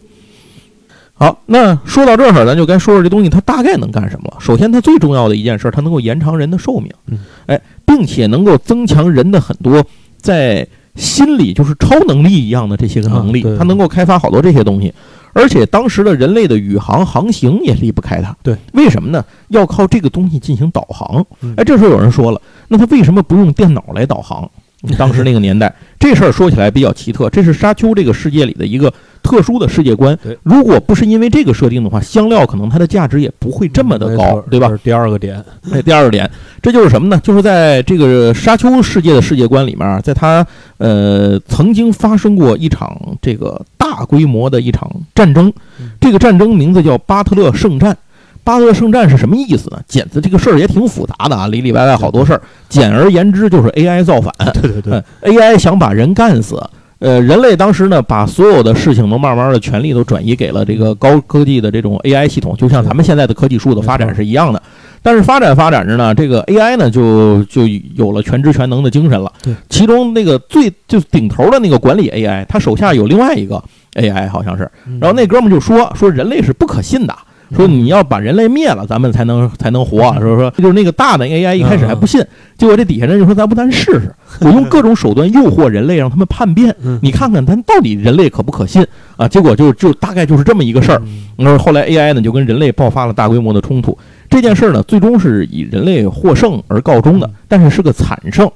[1.15, 4.37] 好，那说到这儿，咱就该说说这东西它大概能干什么了。
[4.39, 9.85] 首先，它最重要的一件事，它能够延长人的寿命，嗯，哎，并且能够增强人的很多
[10.23, 14.91] 在心理就是超能力一样的这些个能力，它能够开发好多这些东西。
[15.33, 19.25] 而且当时的人类的宇航航行也离不开它，对，为什么呢？
[19.49, 21.25] 要靠这个东西进行导航。
[21.41, 24.49] 嗯哎，这时候有人说了，那他为什么不用电脑来导航？
[24.97, 30.15] 当时那个年代，这事儿说起来比较奇特，这是沙丘这个世界里的一个特殊的世界观。
[30.43, 34.77] 如果不是因为这个设定的话，香料可能它的价值也不会这么的高，对吧这？
[34.77, 36.29] 是第二个点，哎，第二个点，
[36.61, 37.19] 这就是什么呢？
[37.23, 40.45] 就是在这个沙丘世界的世界观里面，在它
[40.77, 47.97] 呃曾经发生过一场这个大规模的一场战争嗯，这个战争名字叫巴特勒圣战。
[48.45, 49.79] 巴特勒圣战是什么意思呢？
[49.87, 52.41] 简直这个事儿也挺复杂的啊，里里外外好多事儿。
[52.67, 54.33] 简而言之，就是 AI 造反。
[54.53, 56.61] 对对对，呃 AI 想把人干死。
[57.03, 64.63] 呃，人类当时呢，把所有的事情都慢慢的权力都转移给了这个高科技的这种 AI 系统，就像咱们现在的科技树的发展是一样的。
[65.01, 69.53] 但是发展发展着呢，这个 AI 呢就就有了全知全能的精神了对。
[69.67, 73.61] 其中那个最就顶头的那个管理 AI，他手下有另外一个
[73.95, 74.63] AI，好像是。
[74.87, 77.13] 嗯然后那哥们就说说人类是不可信的，
[77.55, 79.99] 说你要把人类灭了，咱们才能才能活。
[80.17, 82.23] 嗯说说就是那个大的 AI 一开始还不信，
[82.57, 88.85] 结果这底下人就说咱不咱试试， 我用各种手段诱惑人类，让他们叛变，嗯你看看咱到底人类可不可信
[89.17, 89.27] 啊？
[89.27, 91.01] 结果就就大概就是这么一个事儿。
[91.37, 93.97] 那后后来 AI 呢就跟人类爆发了大规模的冲突，
[94.29, 98.49] 这件事儿呢最终是以人类获胜而告终的嗯，但是是个惨胜。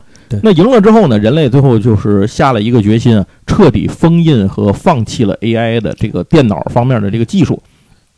[0.43, 7.61] 那赢了之后呢，人类最后就是下了一个决心啊，彻底封印和放弃了 AI 的这个电脑方面的这个技术。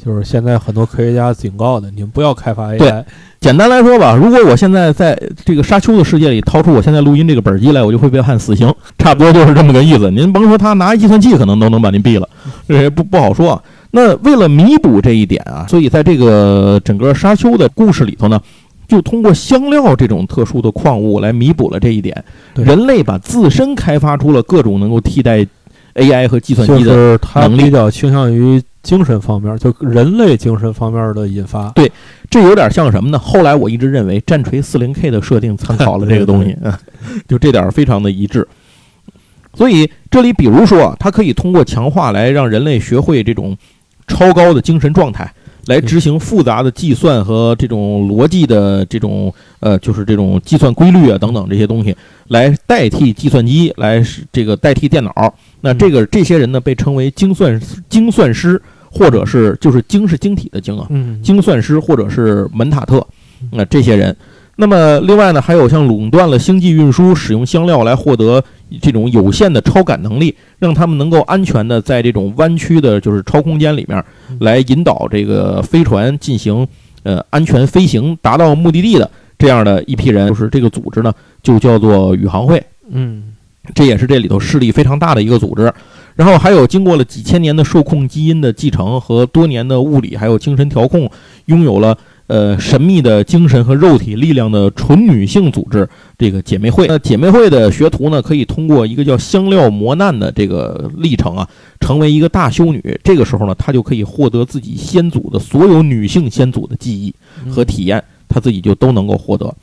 [0.03, 3.03] 就是现在很多科学家警告的，你们不要开发 AI，
[3.41, 10.09] 简单来说吧，如果我现在在这个沙丘的世界里掏出我现在录音这个本儿机来，我就会被判死刑， 差不多就是这么个意思。
[10.09, 12.27] 您甭说他拿计算器可能都能把您毙了，
[12.67, 13.61] 这也不不好说啊。
[13.91, 18.39] 那为了弥补这一点啊，所以在这个整个沙丘的故事里头呢，
[18.87, 22.23] 就通过香料这种特殊的矿物来弥补了这一点。
[22.55, 25.45] 人类把自身开发出了各种能够替代
[25.95, 31.69] AI 和计算机的是它能力比较倾向于精神方面，就人类精神方面的引发。
[31.69, 31.91] 对
[32.29, 33.19] 这有点像什么呢？
[33.19, 36.73] 后来我一直认为战锤 40K 的设定参考了这个东西， 嗯
[37.27, 38.47] 就这点非常的一致。
[39.53, 43.57] 所以这里比如说啊，它可以通过强化来让人类学会这种
[44.07, 45.33] 超高的精神状态，
[45.69, 51.95] 来执行复杂的计算和这种逻辑的这种呃，就是这种计算规律啊等等这些东西，
[52.29, 54.03] 来代替计算机，来
[54.33, 55.11] 这个代替电脑。
[55.61, 63.05] 那这个这些人呢，被称为精算精算师，或者是就是精是晶体的精啊，嗯，精算师或者是门塔特，
[63.51, 64.15] 那、这些人。
[64.55, 68.43] 那么另外呢，还有像垄断了星际运输，使用香料来获得
[68.81, 76.67] 这种有限的超感能力，让他们能够安全的在这种弯曲的，就是超空间里面嗯来引导这个飞船进行
[77.03, 82.61] 呃安全飞行，达到目的地的这样的一批人，就是这个组织呢，就叫做宇航会。
[82.89, 83.33] 嗯，
[83.73, 85.71] 这也是这里头势力非常大的一个组织。
[86.15, 91.09] 然后还有经过了几千年的受控基因的继承和多年的物理还有精神调控，
[91.45, 91.97] 拥有了
[92.29, 96.87] 呃神秘的精神和肉体力量的纯女性组织这个姐妹会。
[96.87, 102.99] 那姐妹会的学徒呢，可以通过一个叫香料磨难的这个历程啊，成为一个大修女。
[103.03, 107.13] 这个时候呢，她就可以获得自己先祖的所有女性先祖的记忆。
[107.43, 109.53] 嗯和体验，她自己就都能够获得。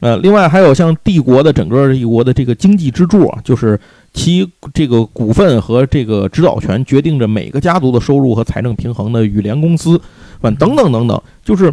[0.00, 3.78] 呃，另外还有像帝国的整个帝国的这个经济支柱啊，就是
[4.14, 10.00] 其这个股份和这个指导权决定着每个家族的收入和财政平衡的羽联公司，
[10.40, 11.70] 啊等等等等，就是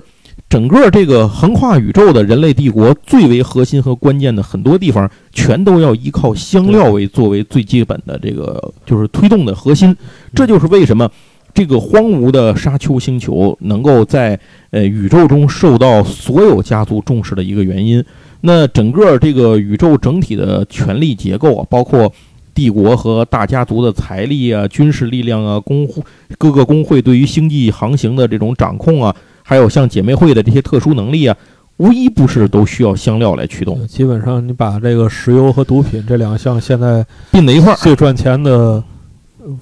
[0.49, 9.95] 整个这个横跨宇宙的人类帝国最为核心和关键的很多地方，全都要依靠香料为作为最基本的这个就是推动的核心。
[10.33, 11.09] 这就是为什么
[11.53, 18.03] 这个荒芜的沙丘星球能够在呃宇宙中受到所有家族重视的一个原因。
[18.41, 22.09] 那整个这个宇宙整体的权力结构啊，包括
[22.53, 26.01] 帝国和大家族的财力啊、军事力量啊、工会
[26.37, 29.15] 各个工会对于星际航行的这种掌控啊，
[29.49, 31.33] 还有像姐妹会的这些特殊能力啊，
[31.77, 37.75] 无一不是都需要香料来驱动，基本上你把这个石油和毒品这两项现在并在一块儿。
[37.77, 38.83] 最赚钱的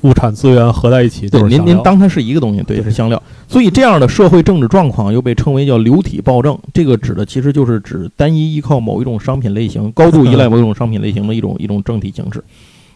[0.02, 3.22] 物产资源合在一起就对，您您当它是一个东西，对，是香料。
[3.48, 12.44] 所以这样的社会政治状况又被称为叫流体暴政，这个指的其实就是指单一依靠某一种商品类型，高度依赖某一种商品类型的一种 一种政体形式。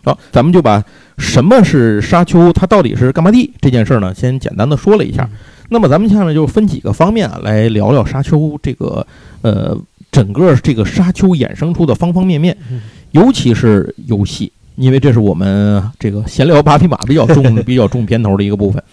[0.03, 0.83] 好，咱们就把
[1.19, 5.23] 什么是沙丘，它到底是干嘛地这件事儿呢，先简单的说了一下。
[5.23, 5.37] 嗯
[5.69, 9.05] 那么咱们下面就分几个方面啊，来聊聊沙丘这个
[9.41, 9.77] 呃
[10.11, 18.83] 整个这个沙丘衍生出的方方面面嗯，尤其是游戏，因为这是我们这个闲聊八匹马比较重 比较重片头的一个部分。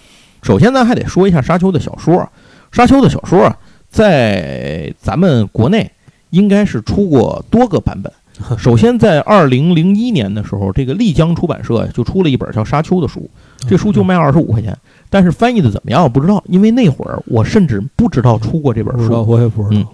[0.42, 2.30] 首先，咱还得说一下沙丘的小说啊，
[2.70, 3.56] 沙丘的小说啊，
[3.88, 5.90] 在咱们国内
[6.30, 8.12] 应该是出过多个版本。
[8.58, 13.30] 首先，在二零零一年的时候，这个丽江出版社就出了一本叫《沙丘》的书，
[13.66, 14.76] 这书就卖二十五块钱，
[15.08, 19.24] 但是翻译的怎么样我不知道，因为那会儿我甚至不知道出过这本书。
[19.26, 19.86] 我也不知道嗯。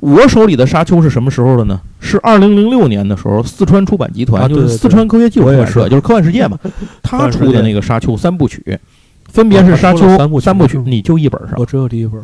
[0.00, 1.80] 我手里的《沙丘》是什么时候的呢？
[2.00, 6.58] 是二零零六年的时候，四川出版集团，就是四川科学技术出版社，就是科幻世界嘛，
[7.02, 8.78] 他出的那个《沙丘》三部曲，
[9.24, 10.06] 分别是《沙丘
[10.38, 12.20] 三部曲你就一本上，我只有第一本。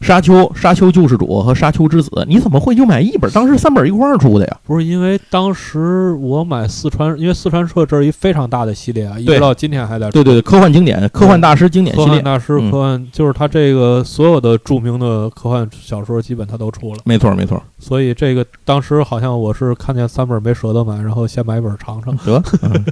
[0.00, 3.30] 沙丘、沙丘救世主和沙丘之子，你怎么会就买一本？
[3.32, 4.56] 当时三本一块儿出的呀？
[4.64, 10.12] 不是因为当时我买四川，因为四川社这是一非常大的系列啊，一直到今天还在出。
[10.12, 17.00] 对对对，科幻经典、科幻大师经典系列，科幻大师，嗯科幻就是他这个所有的著名的科幻小说，基本他都出了。
[17.04, 17.62] 没错没错。
[17.78, 22.16] 所以这个当时好像我是看见三本没舍得买，然后先买一本尝尝。
[22.18, 22.84] 得，嗯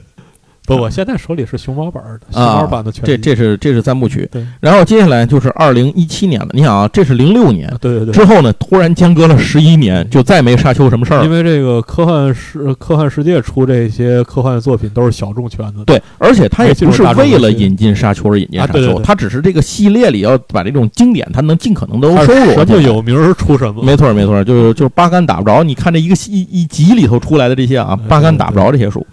[0.67, 3.13] 不，我现在手里是熊猫版的，熊啊猫版的全集。
[3.13, 6.49] 这这是这是三部曲，对然后接下来就是二零一七年了。
[6.53, 8.13] 你想啊，这是零六年啊，对对对。
[8.13, 11.23] 之后呢，突然间隔了十一年，就再没沙丘什么事儿。
[11.25, 22.83] 因为这个科幻世科幻世界出这些科幻作品都是小众圈子，对，而且它也不是为了引进沙丘而引进沙丘，啊对对对它只是这个系列里要把这种经典，它能尽可能都它收入什么。
[22.83, 23.83] 有名儿出什么。
[23.83, 25.63] 没错没错，就是就是八竿打不着。
[25.63, 29.05] 你看这一个一一集里头出来的这些啊，嗯八竿打不着这些书。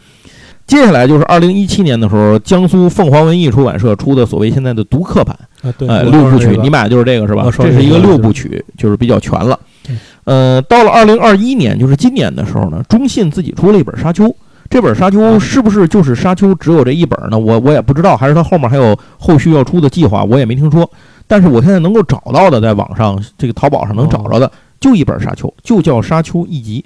[0.65, 9.99] 接下来就是二零一七年的时候，江苏凤凰文艺出版社出的所谓现在的读客版，啊，对，呃，六部曲，你买的就是这个是吧这是一个六部曲，就是比较全了嗯。
[10.23, 14.25] 呃，到了二零二一年，就是今年的时候呢，中信自己出了一本《沙丘》。
[14.69, 17.37] 这本《沙丘》啊是不是就是《沙丘》只有这一本呢？
[17.37, 20.89] 我我也不知道，还是它后面还有后续要出的计划，我也没听说。
[21.27, 26.83] 但是我现在能够找到的，在网上这个淘宝上能找着的，就一本《沙丘》，就叫《沙丘一集》。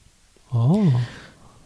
[0.58, 0.80] 哦，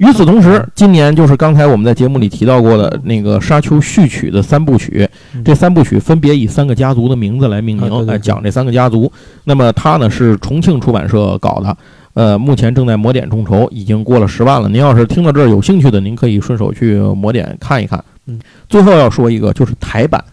[0.01, 9.11] 与此同时，今年就是刚才我们在节目里提到过的那个《沙丘》序曲的三部曲，嗯这三部曲分别以三个家族的名字来命名，来讲这三个家族。
[9.43, 11.77] 那么它呢是重庆出版社搞的，
[12.15, 14.67] 呃，目前正在魔点众筹，已经过了十万了。
[14.67, 18.03] 您要是听到这儿有兴趣的，您可以顺手去魔点看一看。
[18.25, 20.23] 嗯，最后要说一个，就是台版，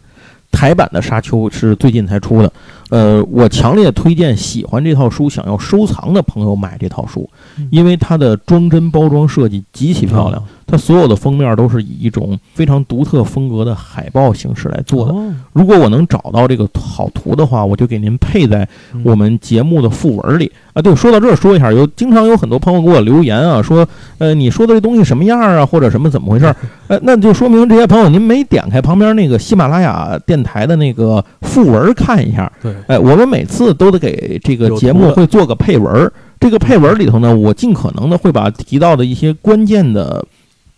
[0.50, 2.50] 台版的《沙丘》是最近才出的。
[2.90, 10.42] 呃，我强烈推荐喜欢这套书、想要收藏的朋友买这套书嗯，因为它的装帧包装设计极其漂亮。
[10.68, 15.12] 它所有的封面都是以一种非常独特风格的海报形式来做的。
[15.12, 20.80] 哦如果我能找到这个好图的话，我就给您配在嗯我们节目的副文里啊。
[20.80, 26.54] 对，说到这儿说一下，有经常有很多朋友给我留言啊，说呃你说的这东西什么样啊，或者什么怎么回事儿？
[26.86, 32.50] 呃，那就说明这些朋友您没点开旁边那个喜马拉雅电台的那个副文看一下。
[32.62, 40.24] 对，哎，我们每次都得给这个节目会做个配文儿，这个配文里头呢，我尽可能的会把提到的一些关键的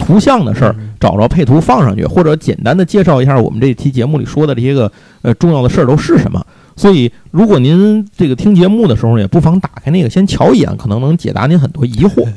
[0.01, 0.75] 图像的事儿。
[0.77, 6.45] 嗯找着配图放上去，或者简单的介绍一下我们这期节目里说的这些个呃重要的事儿都是什么。
[6.77, 12.29] 所以，如果您这个听节目的时候，也不妨打开那个先瞧一眼，可能能解答您很多疑惑。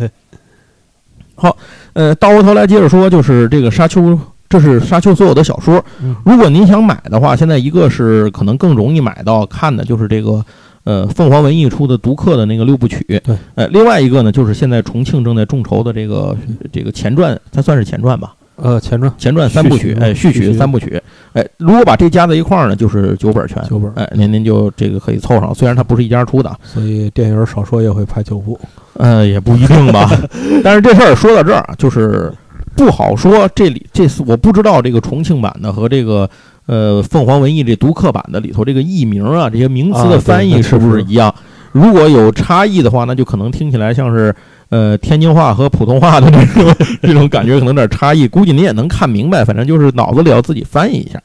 [1.36, 1.58] 好，
[1.91, 5.84] 呃，倒过头来接着说，就是这个沙丘，这是沙丘所有的小说。
[6.02, 10.41] 嗯如果您想买的话，现在一个是可能更容易买到看的，就是这个
[10.84, 13.04] 呃凤凰文艺出的独客的那个六部曲。
[13.24, 16.36] 对，呃，另外一个呢，就是现在重庆正在众筹的这个
[16.72, 18.34] 这个前传，它算是前传吧。
[18.56, 21.02] 呃，前传前传三部曲哎，续续曲曲三部曲，
[21.34, 28.58] 哎，如果把这加在一块儿呢，就是九本全，九本哎，您您就这个可以凑上，虽然它不是一家出的，所以电影少说也会拍九部。
[28.93, 30.08] 呃，也不一定吧。
[30.63, 32.32] 但是这事儿说到这儿啊，就是
[32.76, 33.50] 不好说。
[33.56, 36.30] 这里这次我不知道这个重庆版的和这个
[36.65, 41.34] 呃凤凰文艺这读客版的里头这个译名啊，这些名词的翻译是不是是一样？
[41.71, 44.34] 如果有差异的话，那就可能听起来像是
[44.69, 48.28] 呃天津话和普通话的这种 这种感觉，可能有点差异。
[48.28, 51.19] 估计您也能看明白，反正就是脑子里要自己翻译一下。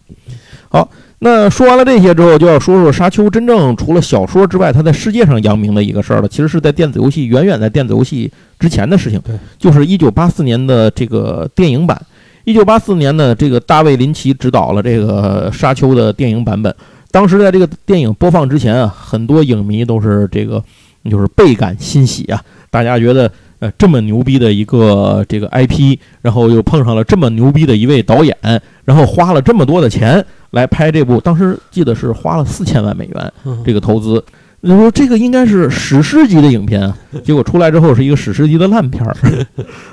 [0.71, 6.29] 好，那说完了这些之后，就要说说沙丘真正除了小说之外，它在世界上扬名的一个事儿了。
[6.29, 9.21] 其实是在电子游戏远远在电子游戏之前的事情。
[9.21, 12.01] 对，就是一九八四年的这个电影版。
[12.49, 16.75] 一九八四年呢，这个大卫林奇执导了这个沙丘的电影版本。
[17.11, 20.65] 当时在这个电影播放之前啊，很多影迷都是这个
[21.11, 28.35] 就是倍感欣喜啊，大家觉得呃，这么牛逼的一个 这个 IP，然后又碰上了这么牛逼的一位导演，
[28.83, 33.33] 然后花了这么多的钱来拍这部，当时记得是花了四千万美元
[33.63, 34.25] 这个投资。
[34.61, 39.15] 你说这个应该是史诗级的影片啊，结果出来之后是一个史诗级的烂片儿，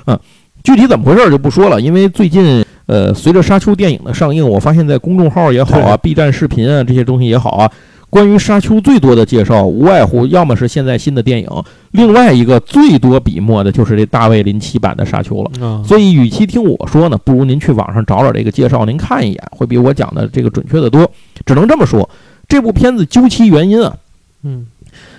[0.06, 0.18] 啊，
[0.66, 7.70] 具体怎么回事就不说了，因为最近呃，随着《沙丘》电影的上映，我发现在公众号也好啊，B 站视频啊这些东西也好啊，
[8.10, 11.48] 关于《沙丘》最多的介绍，无外乎要么是现在新的电影，
[11.92, 15.84] 另外一个最多笔墨的就是这大卫林奇版的《沙丘》了。
[15.84, 21.08] 所以，与其听我说呢，不如您去网上找找这个介绍，您看一眼，会比我讲的这个准确的多。
[21.44, 22.10] 只能这么说，
[22.48, 23.96] 这部片子究其原因啊。
[24.42, 24.66] 嗯，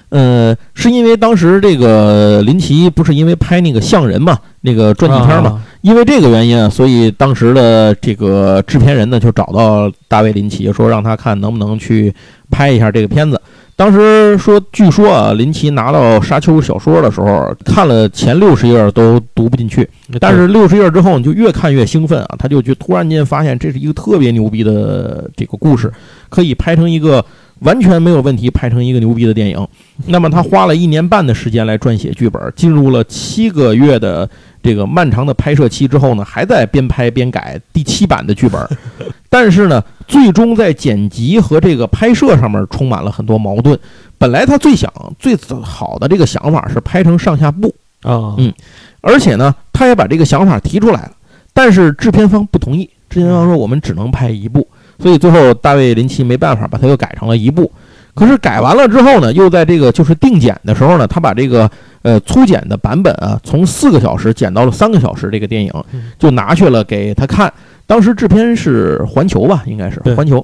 [0.09, 12.13] 呃，是因为当时这个林奇不是因为拍那个像人嘛，那个传记片嘛，因为这个原因啊，所以当时的这个制片人呢就找到大卫林奇，说让他看能不能去
[12.49, 13.41] 拍一下这个片子。
[13.75, 19.87] 当时说，据说啊，林奇拿到《沙丘》小说的时候，看了前六十页都读不进去，
[20.21, 25.91] 但是六十页之后你就越看越兴奋啊，他就就突然间发现这是一个特别牛逼的这个故事，
[26.29, 27.23] 可以拍成一个。
[27.59, 29.67] 完全没有问题，拍成一个牛逼的电影。
[30.05, 34.29] 那么他花了一年半的时间来撰写剧本，进入了七个月的
[34.61, 38.67] 这个漫长的拍摄期之后呢，还在边拍边改第七版的剧本。
[39.29, 43.77] 但是呢，最终在剪辑和这个拍摄上面充满了很多矛盾。
[44.17, 48.53] 本来他最想最好的这个想法是拍成上下部啊，嗯，
[49.01, 51.11] 而且呢，他也把这个想法提出来了，
[51.53, 54.67] 但是制片方不同意，制片方说我们只能拍一部。
[54.99, 57.71] 所以最后，大卫林奇没办法，把它又改成了一部。
[58.15, 61.69] 可是改完了之后呢，又在这个就是定剪的时候呢，他把这个
[62.01, 65.29] 呃粗剪的版本啊，从四个小时剪到了三个小时。
[65.31, 65.71] 这个电影
[66.17, 67.53] 就拿去了给他看。
[67.85, 70.43] 当时制片是环球吧，应该是环球。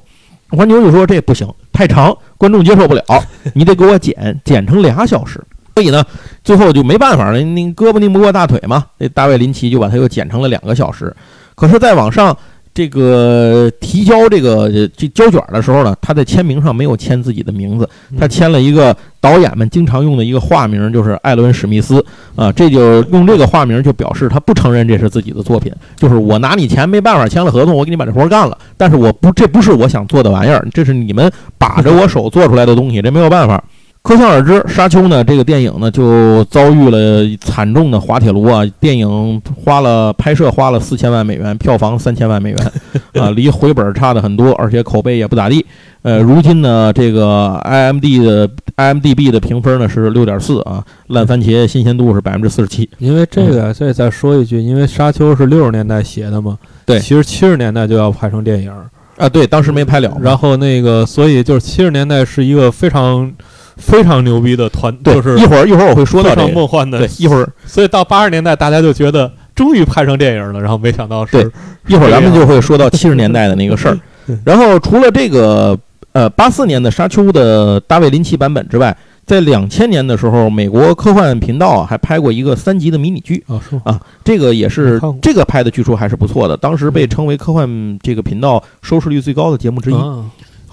[0.52, 3.04] 环球就说这不行，太长，观众接受不了，
[3.56, 5.44] 你得给我剪剪成俩小时。
[5.74, 6.06] 所以呢，
[6.44, 8.86] 最后就没办法了，你胳膊拧不过大腿嘛。
[9.00, 11.12] 那大卫林奇就把它又剪成了两个小时。
[11.56, 12.38] 可是再往上。
[12.74, 22.04] 这个提交这个这胶卷的时候呢，他在签名上没有签自己的名字，他签了一个导演们经常用的一个化名，就是艾伦史密斯
[22.36, 33.64] 啊，这就用这个化名就表示他不承认这是自己的作品，就是我拿你钱没办法签了合同，我给你把这活干了，但是我不这不是我想做的玩意儿，这是你们把着我手做出来的东西，这没有办法。
[34.04, 38.62] 可想而知，《沙丘》呢，这个电影呢，就遭遇了惨重的滑铁卢啊！
[38.78, 42.72] 电影花了拍摄花了四千万美元，票房三千万美元，
[43.24, 45.66] 啊，离回本差的很多，而且口碑也不咋地。
[46.02, 52.90] 呃，如今呢，这个 IMD 的 IMDB 的评分呢是六点四啊，烂番茄新鲜度是百分之四十七。
[52.98, 58.70] 因为这个，所以再说一句，因为《沙丘》是六十年代写的嘛，对，其实七十年代就要拍成电影
[59.16, 60.18] 啊，对，当时没拍了。
[60.20, 63.32] 然后那个，所以就是七十年代是一个非常。
[63.78, 71.52] 非常牛逼的团，就是一会儿一会儿我会说到非常梦幻的，对，一会儿，所以到八十年代大家就觉得终于拍成电影了，然后没想到是，
[71.88, 74.00] 一会儿咱们就会说到七十年代的那个事儿。
[74.46, 75.78] 然后除了这个
[76.14, 83.44] 呃八四年的《沙丘》的大卫林奇版本之外，在两千年的时候，美国科幻频道还拍过一个三集的迷你剧。
[83.48, 89.96] 啊，是啊，这个也是这个拍的，据说还是不错的，当时被称为科幻这个频道收视率最高的节目之一。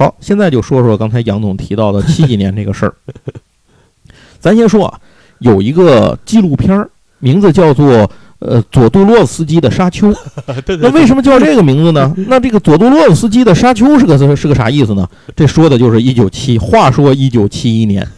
[0.00, 2.94] 好，现在就说说刚才杨总提到的 七几年这个事儿。
[4.38, 4.98] 咱先说啊，
[5.40, 10.10] 有一个纪录片儿，名字叫做呃佐杜洛斯基的《沙丘》。
[10.80, 12.14] 那为什么叫这个名字呢？
[12.28, 15.06] 那这个佐杜洛斯基的《沙丘》是个是个啥意思呢？
[15.36, 16.56] 这说的就是一九七。
[16.56, 18.08] 话说一九七一年，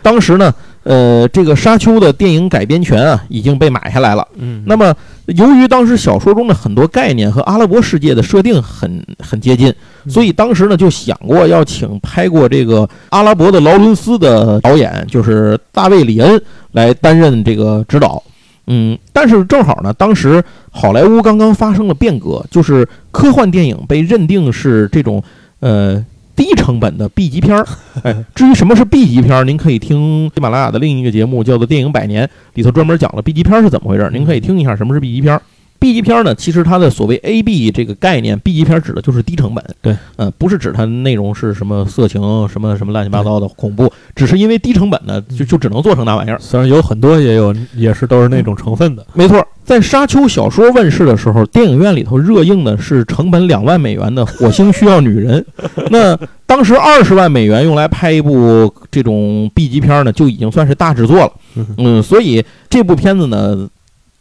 [0.00, 0.54] 当时呢。
[0.88, 4.24] 呃，这个《沙丘》的电影改编权啊已经被买下来了。
[4.36, 4.94] 嗯，那么
[5.26, 9.74] 由于当时小说中的很多概念和阿拉伯世界的设定很很接近，
[10.06, 18.22] 所以当时呢就想过要请拍过这个阿拉伯的劳伦斯的导演，就是大卫·里恩来担任这个指导。
[18.68, 25.20] 嗯，但是正好呢，当时好莱坞刚刚发生了变革，就是科幻电影被认定是这种
[25.58, 26.06] 呃。
[26.36, 27.66] 低成本的 B 级片儿，
[28.04, 34.08] 哎，至于什么是 B 级片儿，您可以听喜马拉雅的另一个节目，叫做《电影百年》，里头专门讲了 B 级片儿是怎么回事。
[34.12, 35.42] 您可以听一下什么是 B 级片儿。
[35.78, 39.64] B 级片呢，其实它的所谓 A B 这个概念，B 级片指的就是低成本。
[39.80, 46.38] 对，嗯，不是指它内容是什么色情、什么什么乱七八糟的恐怖，只是因为低成本呢，就就只能做成那玩意儿。
[46.40, 49.06] 虽然有很多也有，也是都是那种成分的。
[49.12, 55.44] 没错，在《沙丘》小说问世的时候，电影院里头热映的是成本两万美元的《火星需要女人》，
[55.90, 61.32] 那当时二十万美元用来拍一部这种 B 级片呢，就已经算是大制作了。
[61.78, 63.68] 嗯，所以这部片子呢。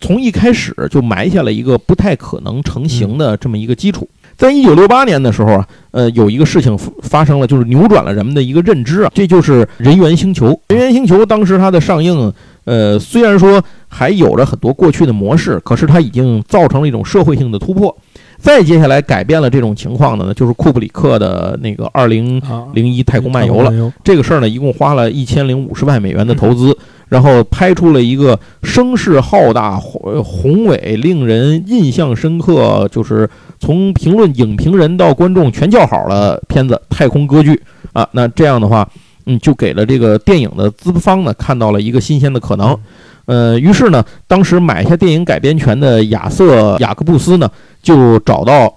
[0.05, 4.07] 从一开始就埋下了一个不太可能成型的这么一个基础。
[4.37, 10.49] 在一九六八年的时候啊，呃，有一个事情发生了，就是扭转了人们的一个认知啊，这就是《人猿星球》。
[10.67, 12.31] 《人猿星球》当时它的上映，
[12.65, 17.97] 呃，虽然说还有着很多过去的模式，可是它已经造成了一种社会性的突破。
[18.37, 22.41] 再接下来改变了这种情况的呢，就是库布里克的那个二零
[22.73, 23.93] 零一太空漫游了。
[24.03, 26.77] 这个事儿呢，一共花了一千零五十万美元的投资，
[27.09, 33.27] 然后拍出了一个声势浩大、宏伟、令人印象深刻，就是
[33.59, 37.53] 从评论影评人到观众全叫好的片子《太空歌剧》
[37.93, 38.07] 啊。
[38.11, 38.87] 那这样的话，
[39.25, 42.77] 嗯，就给了这个电影的资方呢看到了一个新鲜的可能。
[43.25, 47.49] 呃，于是呢，当时买下电影改编权的亚瑟·雅各布斯呢，
[47.81, 48.71] 就找到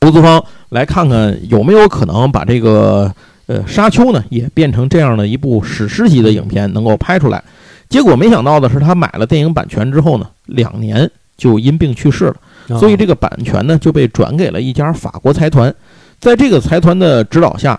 [0.00, 3.12] 投资方来看看有没有可能把这个
[3.46, 7.42] 呃《沙丘》呢也变成这样的一部史诗级的影片，能够拍出来。
[7.88, 12.24] 结果没想到的是，他买了电影版权之后呢，两年就因病去世
[12.66, 15.72] 了，所以这个版权呢就被转给了一家法国财团，
[16.18, 17.78] 在这个财团的指导下。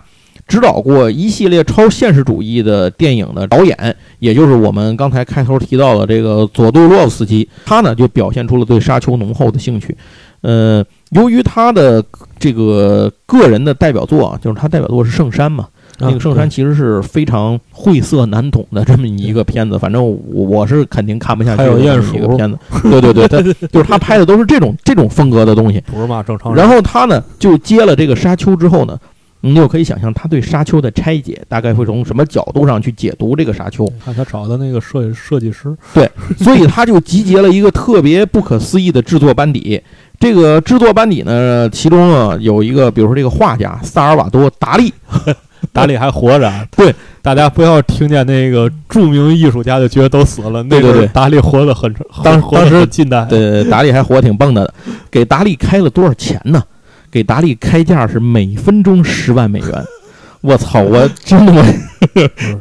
[0.51, 9.95] 指导过一系列超现实主义的电影的导演，也就是我们刚才开头提到的这个佐杜洛夫斯基，他呢就表现出了对沙丘浓厚的兴趣。
[10.41, 12.03] 呃，由于他的
[12.37, 22.57] 这个个人的代表作啊，就是他代表作是《圣山》嘛，那个《圣山》其实是非常晦涩难懂的这么一个 片子，反正我是肯定看不下去的一个片子。
[22.83, 26.53] 对对对，他就是他拍的都是这种这种风格的东西，不是嘛正常。
[26.53, 28.99] 然后他呢就接了这个《沙丘》之后呢。
[29.41, 33.91] 你就可以想象他对沙丘的拆解大概会从什么角度上去解读这个沙丘。
[34.05, 39.81] 看他找的那个设设计师，对，所以他就集结了一个特别不可思议的制作班底。
[40.19, 44.93] 这个制作班底呢，其中啊有一个，比如说这个画家萨尔瓦多·达利，
[45.73, 46.51] 达利还活着。
[46.75, 50.63] 对，大家不要听见那个著名艺术家就觉得都死了。
[50.65, 51.91] 对对对，达利活得很
[52.23, 54.71] 当当时近代，对达利还活得挺蹦的。
[55.09, 56.63] 给达利开了多少钱呢？
[57.11, 59.85] 给达利开价是每分钟十万美元，
[60.41, 60.81] 我操！
[60.81, 61.63] 我真的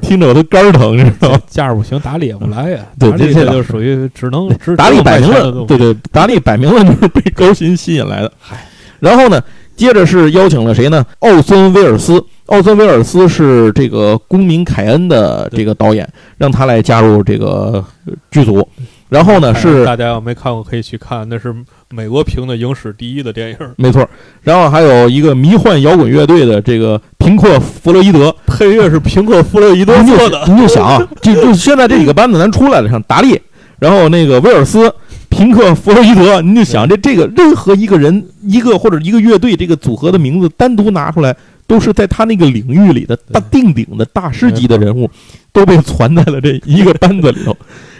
[0.03, 1.41] 听着我都肝疼，你知道吗？
[1.49, 2.81] 价不行，达利也不来呀。
[2.99, 8.33] 对，这这就属于只能达利摆明了，对对，达利摆明了就是被高薪吸引来的。
[8.39, 8.67] 嗨，
[8.99, 9.41] 然后呢，
[9.77, 11.05] 接着是邀请了谁呢？
[11.21, 12.23] 奥森威尔斯。
[12.47, 17.85] 奥森威尔斯是这个《公民凯恩》的这个导演，让他来加入这个
[18.33, 18.69] 剧组。
[19.09, 21.55] 然后呢，是大家要没看过可以去看，那是
[21.93, 24.09] 美国评的影史第一的电影，没错。
[24.43, 30.45] 然后还有一个迷幻摇滚乐队的这个平克·弗洛伊德，配乐是平克·弗洛伊德做的。
[30.47, 33.41] 您就想啊，就就现在这几个班子咱出来了，像达利，
[33.81, 34.95] 然后那个威尔斯、
[35.31, 41.37] 平克·弗洛伊德，您就想这这个任何一个人、一个或者一个乐队这个组合的名字单独拿出来，
[41.67, 45.11] 都是在他那个领域里的大定鼎的大师级的人物，
[45.53, 47.57] 都被攒在了这一个班子里头。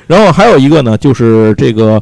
[0.07, 2.01] 然后还有一个呢，就是这个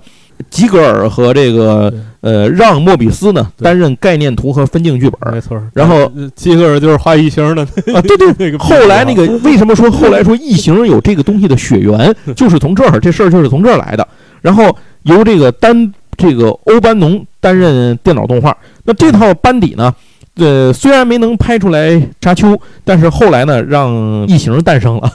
[0.50, 5.60] 吉格尔和这个呃让莫比斯呢担任概念图和分镜剧本，没错。
[5.72, 7.62] 然后吉格尔就是画异形的
[7.94, 14.06] 啊，对对， 那个后来那个为什么说后来说异形有这个东西的血缘， 就是从这儿，这事儿就是从这儿来的。
[14.40, 18.56] 然后由这个丹这个欧班农担任电脑动画。
[18.84, 19.94] 那这套班底呢，
[20.36, 25.12] 呃，虽然没能拍出来沙丘，但是后来呢，让异形诞生了。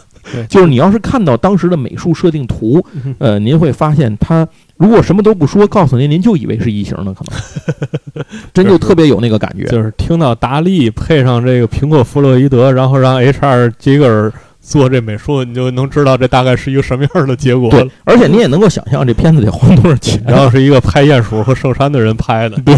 [0.50, 2.84] 就是你要是看到当时的美术设定图，
[3.20, 4.48] 呃，您会发现他
[4.78, 9.66] 如果什么都不说，告诉您，您就以为是异形呢，可能 真就特别有那个感觉。
[9.66, 13.70] 就是听到达利配上这个苹果弗洛伊德，然后让 H.R.
[13.78, 14.34] 吉格尔。
[14.66, 17.70] 做这美术，你就能知道这大概是一个什么样的结果。
[17.70, 20.24] 对，而且你也能够想象这片子得花多少钱。
[20.26, 22.74] 然后是一个拍鼹鼠和圣山的人拍的，对，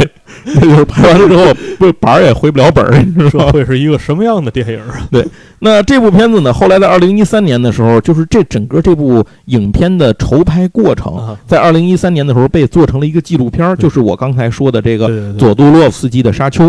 [0.46, 5.08] 那就是拍完了之后，不板儿也回不了本儿，你知道会是一个什么样的电影啊？
[5.12, 5.24] 对，
[5.60, 16.66] 那这部片子呢，后来在二零一三年的时候，就是这整个这部影片的筹拍过程，在二零一三年的时候被做成了一个纪录片，就是我刚才说的这个佐杜洛夫斯基的《沙丘》。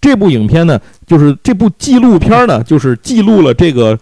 [0.00, 3.98] 这部影片呢，就是这部纪录片呢，就是记录了这个。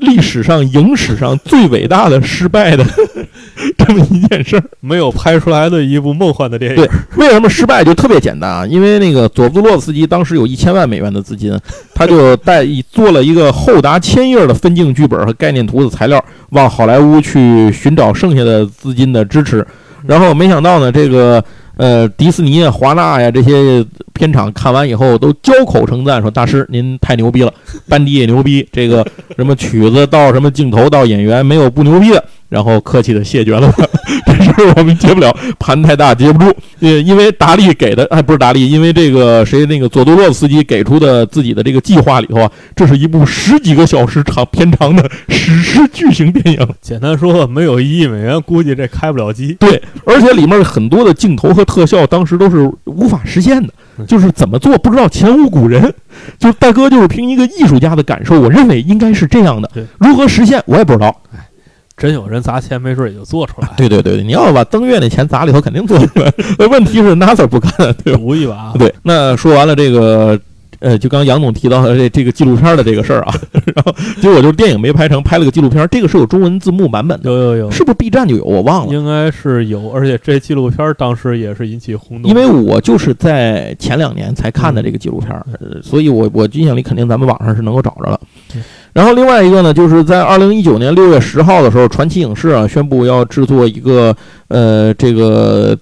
[0.00, 2.84] 历史上影史上最伟大的失败的
[3.78, 6.76] 这么一件事儿，没有拍出来的一部梦幻的电影。
[6.76, 8.66] 对，为什么失败就特别简单啊？
[8.66, 11.58] 因为那个佐夫洛夫斯基当时有一千万美元的资金，
[11.94, 19.66] 他就带做了一个厚达千页的分镜剧本和概念图的材料，往好莱坞去寻找剩下的资金的支持。
[20.06, 21.42] 然后没想到呢，这个。
[21.76, 27.52] 呃，迪士尼啊、华纳呀这些片场看完以后都交口称赞，说大师您太牛逼了，
[27.88, 29.06] 班迪也牛逼，这个
[29.36, 32.24] 什么曲子到什么镜头到演员没有不牛逼的。
[32.48, 33.72] 然后客气的谢绝了，
[34.26, 36.56] 这事我们接不了，盘太大接不住。
[36.80, 46.68] 呃，因为达利给的，哎，不是达利，因为这个谁那个佐多洛夫斯基给出的自己的这个计划里头啊，这是一部十几个小时长片长的史诗巨型电影。
[46.80, 49.54] 简单说，没有一亿美元，估计这开不了机。
[49.58, 53.72] 对，而且里面很多的镜头和特效，当时都是无法实现的，
[54.06, 55.92] 就是怎么做不知道，前无古人。
[56.38, 59.70] 就大哥就是凭一个艺术家的感受，我认为应该是这样的。
[59.98, 61.14] 如何实现，我也不知道。
[61.96, 63.68] 真有人砸钱，没准也就做出来。
[63.76, 66.32] 对对对，你要把登月那钱砸里头，肯定做出来。
[66.68, 67.70] 问题是 NASA 不干，
[68.04, 68.18] 对吧？
[68.18, 68.72] 赌一把。
[68.78, 70.38] 对，那说完了这个。
[70.78, 73.34] 呃，就刚杨总提到的这这个纪录片的这个事儿啊，
[73.74, 73.90] 然后
[74.20, 78.44] 结果就是电影没拍成，拍了个纪录片，这个是有中文字幕版本的，有有有，是不是 B 站就有？
[78.44, 85.34] 我忘了，应该是有，而且这纪录片当时也是引起轰动，因为我就是在前两年才看的这个纪录片，
[85.82, 88.20] 所以我我印象里肯定咱们网上是能够找着了。
[88.96, 94.16] 然后另外一个呢，就是在二零一九年六月十号的时候，传奇影视啊宣布要制作一个
[94.48, 95.76] 呃这个。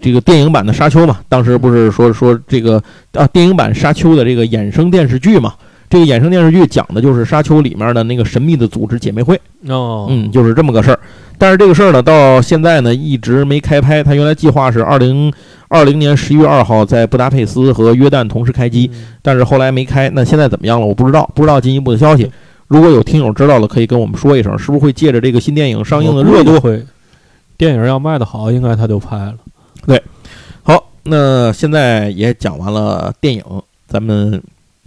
[0.00, 2.80] 这个电影版的《沙丘》嘛，当时不是说说这个
[3.12, 5.52] 啊，电影版《沙丘》的这个衍生电视剧嘛？
[5.88, 9.34] 这个衍生电视剧讲的就是《沙丘》里面的那个神秘的组织姐妹会。
[9.66, 11.00] 哦，嗯，就是这么个事儿。
[11.36, 14.00] 但是这个事儿呢，到现在呢一直没开拍。
[14.00, 15.32] 他原来计划是二零
[15.66, 18.88] 二零年十一月二号在布达佩斯和约旦同时开机，
[19.22, 20.08] 但是后来没开。
[20.10, 20.86] 那现在怎么样了？
[20.86, 22.30] 我不知道，不知道进一步的消息。
[22.70, 26.60] 如果有听友知道了，可以跟我们说一声，是不是会借着这个新电影上映的热度？
[26.60, 26.80] 会。
[27.58, 29.34] 电影要卖得好，应该他就拍了。
[29.84, 30.00] 对，
[30.62, 33.42] 好，那现在也讲完了电影，
[33.88, 34.40] 咱们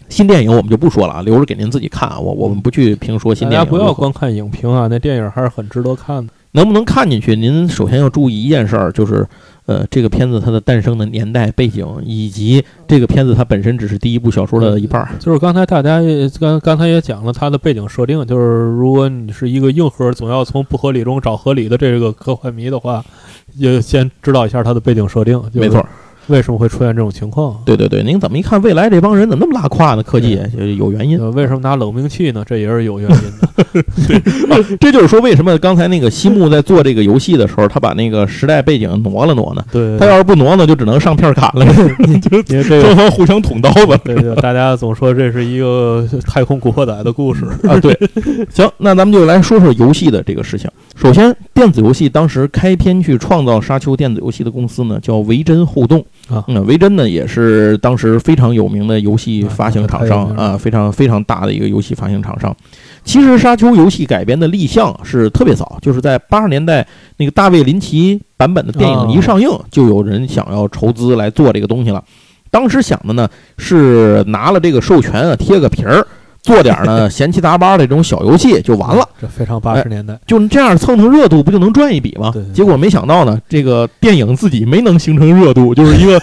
[0.07, 2.17] 新电影我们就不说了啊，留着给您自己看啊。
[2.17, 6.31] 我我们不去评说新电影，大家不要光看影评啊，那电影还是很值得看的。
[6.53, 7.36] 能不能看进去？
[7.36, 9.27] 您首先要注意一件事儿，就是。
[9.66, 15.09] 呃，这个片子它的诞生的年代背景，以及这个片子它本身只是第一部小说的一半儿。
[15.20, 16.01] 就是刚才大家
[16.39, 23.03] 刚刚才也讲了它的背景设定，就是如果你是一个硬核，总要从不合理中找合理的这个科幻迷的话，
[23.59, 25.41] 就先知道一下它的背景设定。
[25.53, 25.86] 没错。
[26.28, 27.61] 为什么会出现这种情况？
[27.65, 30.03] 对对对，您怎么一看未来这帮人怎么那么拉胯呢？
[30.03, 30.39] 科技
[30.78, 31.19] 有原因。
[31.34, 32.43] 为什么拿冷兵器呢？
[32.47, 33.84] 这也是有原因的。
[34.07, 34.21] 对，
[34.80, 39.63] 这就是说为什么刚才那个西木在做这个游戏的时候，他把那个时代背景挪了挪呢？
[39.71, 41.65] 对，他要是不挪呢，就只能上片砍了。
[42.82, 43.99] 双方互相捅刀子。
[44.03, 47.80] 对对，大家总说这是一个太空古惑仔的故事 啊。
[47.80, 47.97] 对，
[48.49, 50.69] 行，那咱们就来说说游戏的这个事情。
[50.95, 56.03] 首先，电子游戏当时开篇去创造沙丘电子游戏的公司呢，叫维珍互动。
[56.30, 62.55] 啊，那，维珍呢也是当时非常有名的游戏发行厂商啊，非常非常大的一个游戏发行厂商。
[63.03, 72.01] 其实沙丘游戏改编的立项是特别早，就是在八十年代那个大卫林奇版本的电影一上映，就有人想要筹资来做这个东西了。
[72.49, 76.07] 当时想的呢是拿了这个授权啊，贴个皮儿。
[76.44, 82.34] 做点呢闲七杂八的这种小游戏就完了， 这非常八十年代，就这样蹭蹭热度，不就能赚一笔吗？
[82.54, 86.22] 结果没想到呢，这个电影自己没能形成热度，就是一个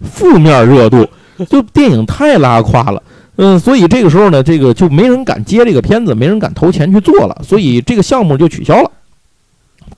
[0.00, 1.06] 负面热度，
[1.50, 3.02] 就电影太拉胯了。
[3.36, 8.90] 嗯，所以这个时候呢，这个就没人敢接这个片子，没人敢投钱去做了，所以这个项目就取消了。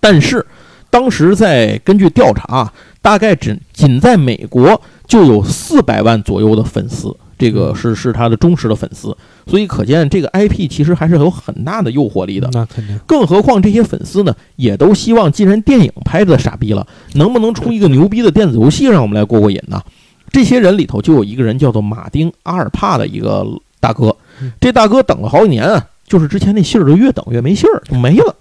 [0.01, 0.45] 但是
[0.91, 7.17] 当时在根据调查，大概只仅在美国就有四百万左右的粉丝。
[7.41, 9.17] 这个是是他的忠实的粉丝，
[9.47, 12.51] 所以可见这个 IP 其实还是有很大的诱惑力的。
[12.53, 19.83] 那肯定，更何况这些粉丝呢，也都希望，既然电影拍的傻逼了，能不能出一个牛逼的电子游戏让我们来过过瘾呢？
[20.31, 23.47] 这些人里头就有一个人叫做马丁阿尔帕的一个
[23.81, 24.15] 大哥，
[24.61, 25.87] 这大哥等了好几年啊。
[26.11, 28.35] 就是之前那信儿就越等越没信儿，就没了。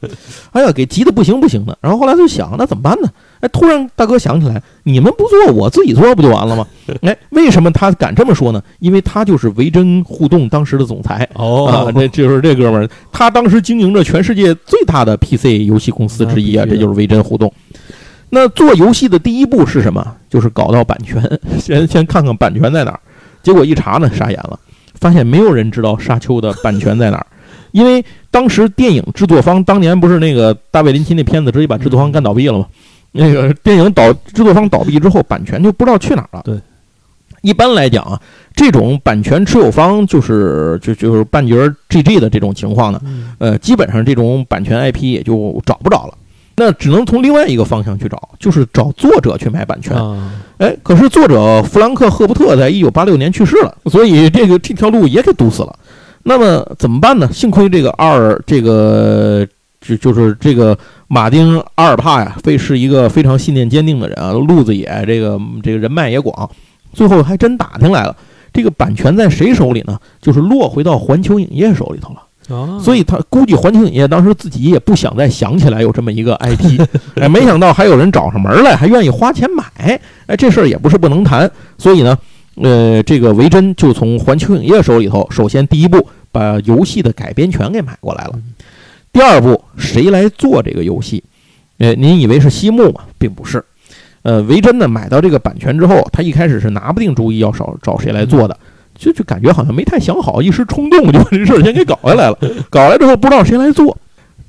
[0.52, 1.78] 哎呀，给急的不行不行的。
[1.80, 3.08] 然后后来就想，那怎么办呢？
[3.42, 6.66] 哎，突然大哥想起来，你们不做，我自己做不就完了吗？
[7.04, 8.60] 哎，为什么他敢这么说呢？
[8.80, 17.54] 因为他就是维珍互动当时的总裁哦，这 就是这哥们儿，他当时经营着全世界最大的 PC 游戏公司之一啊，这就是维珍互动。
[18.32, 20.16] 那做游戏的第一步是什么？
[20.28, 21.24] 就是搞到版权，
[21.60, 23.00] 先先看看版权在哪儿。
[23.44, 24.60] 结果一查呢，傻眼了，
[24.96, 27.26] 发现没有人知道沙丘的版权在哪儿。
[27.72, 32.66] 因为当时电影制作方当年不是那个大卫林奇那片子直接把制作方干倒闭了吗？
[33.12, 36.42] 那个电影倒制作方倒闭之后，版权就不知道去哪儿了。
[36.46, 36.60] 对，
[37.42, 38.22] 一般来讲啊，
[38.54, 41.56] 这种版权持有方就是就就是半截
[41.90, 43.02] GG 的这种情况呢，
[43.40, 46.14] 呃，基本上这种版权 IP 也就找不着了。
[46.56, 49.96] 那只能从另外一个方向去找，就是找作者去买版权。
[50.58, 55.74] 哎，可是作者弗兰克·赫伯特在一九八六年去世了，所以这个这条路也给堵死了。
[56.30, 57.28] 那么怎么办呢？
[57.34, 59.48] 幸亏这个阿尔这个
[59.82, 60.78] 就就是这个
[61.08, 66.48] 马丁阿尔帕呀，非是一个非常信念坚定的人啊，路子也，这个这个人脉也广，
[66.94, 68.16] 最后还真打听来了，
[68.54, 69.98] 这个版权在谁手里呢？
[70.22, 72.22] 就是落回到环球影业手里头了。
[72.80, 76.80] 所以他估计环球影业当时自己也不想再想起来有这么一个 IP，
[77.20, 79.64] 哎，没想到还有人找上门来，还愿意花钱买，
[80.28, 81.50] 哎，这事儿也不是不能谈。
[81.80, 82.16] 所以呢。
[82.62, 88.34] 呃，这个维珍就从环球影业手里头，首先第一步把游戏的改编权给买过来了。
[89.12, 91.24] 第二步，谁来做这个游戏？
[91.80, 93.02] 呃，您以为是西木吗？
[93.18, 93.64] 并不是。
[94.22, 98.58] 呃，维珍呢买到这个版权之后，他一开始是拿不定主意要找找谁来做的，
[98.96, 102.38] 就就感觉好像没太想好，一时冲动就把这事儿先给搞下来了。
[102.70, 103.98] 搞来之后不知道谁来做，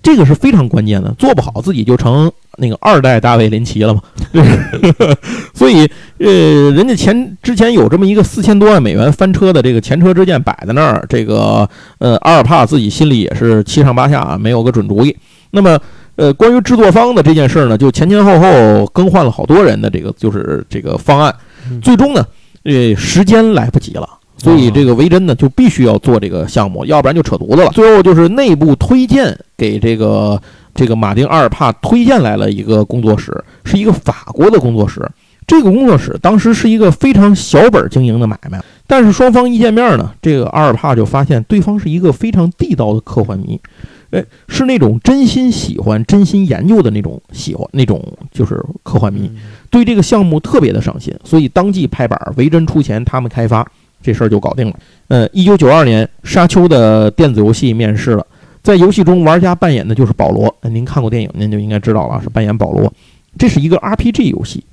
[0.02, 4.00] 这个是非常关键的，做不好自己就成那个二代大卫林奇了嘛。
[4.32, 4.42] 对
[5.52, 5.88] 所以，
[6.18, 15.14] 呃，人家前之前有这么一个四千多万美元翻车的这个前车之鉴摆在那儿，这个呃阿尔帕自己心里也是七上八下，没有个准主意。
[15.50, 15.78] 那么，
[16.16, 21.34] 呃，关于制作方的这件事呢，就前前后后更换了好多人的这个就是这个方案，
[21.82, 22.24] 最终呢，
[22.64, 24.08] 呃，时间来不及了。
[24.42, 27.68] 所以这个维珍呢就必须要做这个项目，要不然就扯犊子了。
[27.72, 30.40] 最后就是内部推荐给这个
[30.74, 35.06] 这个马丁阿尔帕推荐来了一个工作室，是一个法国的工作室。
[35.46, 43.60] 这个工作室当时是一个非常小本经营的买卖，但是双方一见面呢，这个阿尔帕就发现对方是一个非常地道的科幻迷，
[44.10, 48.00] 哎，是那种真心喜欢、真心研究的那种喜欢那种
[48.32, 49.28] 就是科幻迷，
[49.70, 53.66] 对这个项目特别的上心，所以当即拍板，维珍出钱，他们开发。
[54.02, 54.74] 这事儿就搞定了。
[55.08, 58.26] 呃，一九九二年，《沙丘》的电子游戏面世了。
[58.62, 60.54] 在游戏中，玩家扮演的就是保罗。
[60.62, 62.92] 您看过电影，您就应该知道了，是扮演保罗。
[63.38, 64.64] 这是一个 RPG 游戏，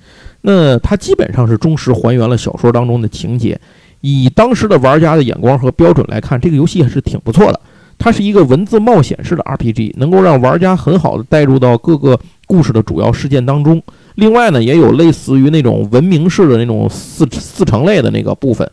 [0.41, 3.59] 那它基本上是忠实还原了小说当中的情节。
[4.01, 7.59] 以当时的玩家的眼光和标准来看，这个游戏还是挺不错的。
[7.97, 13.82] 它是一个文字冒险式的 RPG，能够让玩家很好的带入到各个故事的主要事件当中。
[14.18, 18.68] 另外呢，也有类似于那种文明式的那种四四城类的那个部分，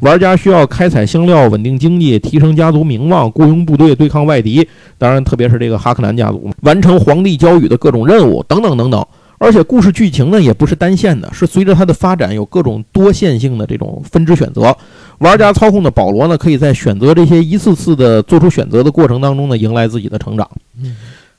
[0.00, 4.66] 玩家需要开采香料、稳定经济、提升家族名望、雇佣部队对抗外敌，
[4.96, 9.06] 当然特别是这个哈克南家族，完成皇帝交予的各种任务等等等等。
[9.38, 14.74] 而且故事剧情呢也不是单线的，是随着它的发展有各种多线性的这种分支选择。
[15.18, 20.48] 玩家操控的保罗呢，可以在选择这些一次次的做出选择的过程当中呢，迎来自己的成长。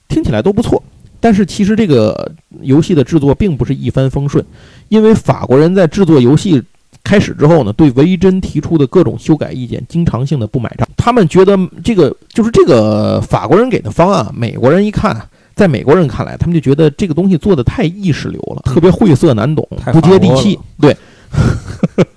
[0.08, 0.84] 听起来都不错。
[1.20, 4.44] 但是其实这个游戏的制作并不是一帆风顺，
[4.90, 6.62] 因为法国人在制作游戏
[7.04, 10.88] 开始之后呢，对维珍提出的各种修改意见，经常性的不买账。
[10.96, 15.20] 他们觉得这个就是这个法国人给的方案，美国人一看，
[15.56, 20.60] 在美国人看来，他们就觉得这个东西做的太意识流了，特别晦涩难懂，不接地气。
[20.80, 20.96] 对，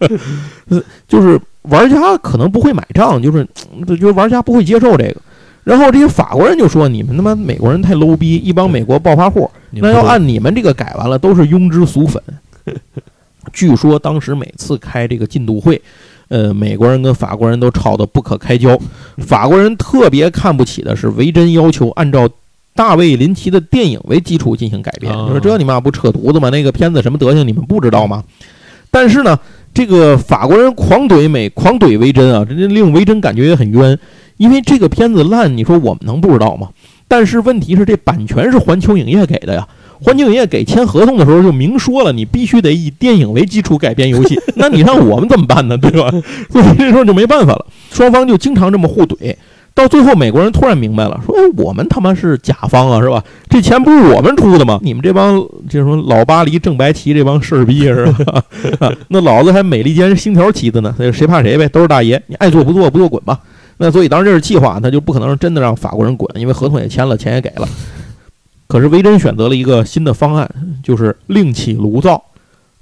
[1.08, 3.46] 就是玩家可能不会买账，就是
[3.86, 5.16] 就觉得玩家不会接受这个。
[5.64, 9.50] 然后这些法国人就说：“你们他妈美国人太 low 逼，一帮美国暴发户。
[9.70, 12.22] 那要按你们这个改完了，都是庸脂俗粉。
[13.52, 15.80] ”据说当时每次开这个进度会，
[16.28, 18.78] 呃，美国人跟法国人都吵得不可开交。
[19.18, 22.28] 法国人特别看不起的是维珍要求按照
[22.74, 26.50] 大卫林奇的电影为基础进行改编，你说这你妈不扯犊子吗？
[26.50, 28.22] 那个片子什么德行你们不知道吗？
[28.90, 29.38] 但是呢，
[29.72, 33.98] 这个法国人狂怼美，狂怼维珍啊，这令维珍感觉也很冤。
[34.40, 36.70] 因为这个片子烂，你说我们能不知道吗？
[37.06, 39.68] 但是问题是，这版权是环球影业给的呀。
[40.02, 44.40] 环球影业给签合同的时候就明说了，你必须得以电影为基础改编游戏。
[44.56, 45.76] 那你让我们怎么办呢？
[45.76, 46.10] 对吧？
[46.48, 47.66] 所以这时候就没办法了。
[47.90, 49.36] 双方就经常这么互怼，
[49.74, 53.22] 到最后美国人突然明白了，说：“哎，我们他妈是甲方啊，是吧？
[53.50, 54.80] 这钱不是我们出的吗？
[54.82, 55.36] 你们这帮
[55.68, 58.42] 就是说老巴黎正白旗这帮事儿逼是吧？
[59.08, 61.68] 那老子还美利坚星条旗子呢，谁怕谁呗？
[61.68, 63.38] 都是大爷，你爱做不做，不做滚吧。”
[63.82, 67.66] 那所以当然这是计划，他就不可能真的让法国人滚，因为合同也签了，钱也给了。
[68.66, 70.46] 可是维珍选择了一个新的方案，
[70.82, 72.22] 就是另起炉灶，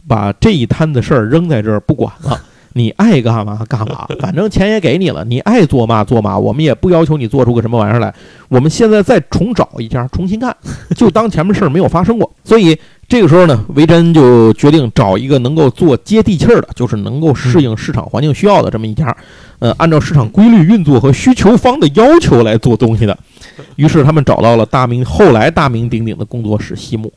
[0.08, 2.42] 把这一摊子事儿扔在这儿不管了，
[2.78, 8.14] 你爱干嘛干嘛， 反正钱也给你了，你爱做嘛做嘛，我们也不要求你做出个什么玩意儿来。
[8.48, 10.56] 我们现在再重找一家，重新干，
[10.96, 12.32] 就当前面事儿没有发生过。
[12.44, 12.78] 所以。
[13.10, 19.16] 这个时候呢，维珍就决定找一个能够做接地气儿的，就是能够适应市场环境需要的这么一家，
[19.60, 23.18] 呃，按照市场规律运作和需求方的要求来做东西的。
[23.76, 27.10] 于是他们找到了大名后来大名鼎鼎的工作室西木。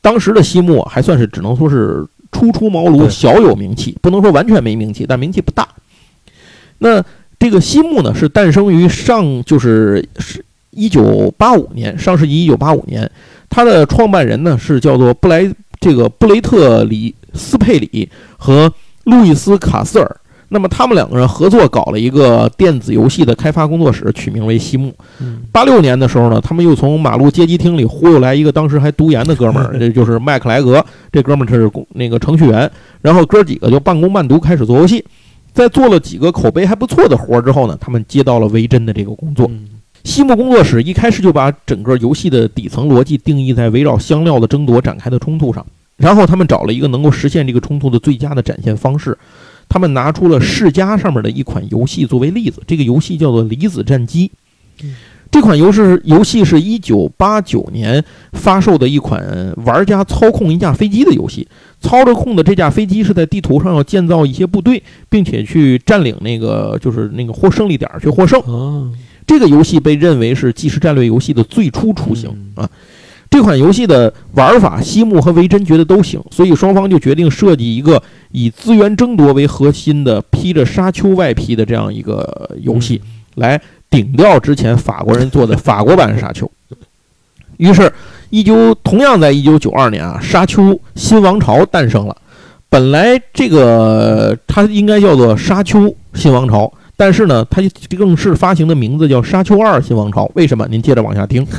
[0.00, 2.04] 当时的西木还算是只能说是
[2.36, 5.66] 初出茅庐，小有名气，不能说完全没名气，但名气不大。
[6.80, 7.02] 那
[7.38, 13.10] 这个西木呢，是诞生于上就是是一九八五年，上世纪一九八五年。
[13.48, 18.06] 他的创办人呢是叫做布莱这个布雷特里斯佩里
[18.36, 18.70] 和
[19.04, 20.16] 路易斯卡斯尔。
[20.48, 24.94] 那么他们两个人合作搞了一个电子游戏的开发工作室，取名为西木。
[25.50, 30.84] 八六年的时候呢，他们又从马路街机厅里忽悠来一个当时还读研的哥们儿， 这就是麦克莱格。
[31.10, 32.70] 这哥们儿是那个程序员。
[33.02, 35.04] 然后哥几个就半工半读开始做游戏。
[35.52, 39.50] 在做了几个口碑还不错的活儿之后呢，他们接到了维珍的这个工作。
[40.04, 45.66] 西木工作室一开始就把整个游戏的底层逻辑定义在围绕香料的争夺展开的冲突上，
[45.96, 49.18] 然后他们找了一个能够实现这个冲突的最佳的展现方式，
[49.68, 54.30] 他们拿出了世嘉上面的一款游戏作为例子，这个游戏叫做《离子战机》。
[55.28, 58.02] 这款游戏游戏是一九八九年
[58.32, 61.46] 发售的一款玩家操控一架飞机的游戏，
[61.80, 68.40] 操着控的这架飞机是在地图上要建造一些部队，并且去占领那个就是那个获胜利点去获胜。
[69.26, 72.70] 这个游戏被认为是即时战略游戏的最初雏形嗯啊。
[73.36, 82.98] 这款游戏的玩法，西木和维珍觉得都行，所以双方就决定设计一个以资源争夺为核心的披着沙丘外皮的这样一个游戏，
[83.34, 83.60] 来
[83.90, 86.50] 顶掉之前法国人做的 法国版沙丘。
[87.58, 87.92] 于是，
[88.30, 92.16] 一九同样在一九九二年啊，沙丘新王朝诞生了。
[92.70, 97.60] 本来这个它应该叫做沙丘新王朝，但是呢，它
[97.90, 100.24] 正式发行的名字叫沙丘二新王朝。
[100.34, 100.66] 为什么？
[100.70, 101.46] 您接着往下听。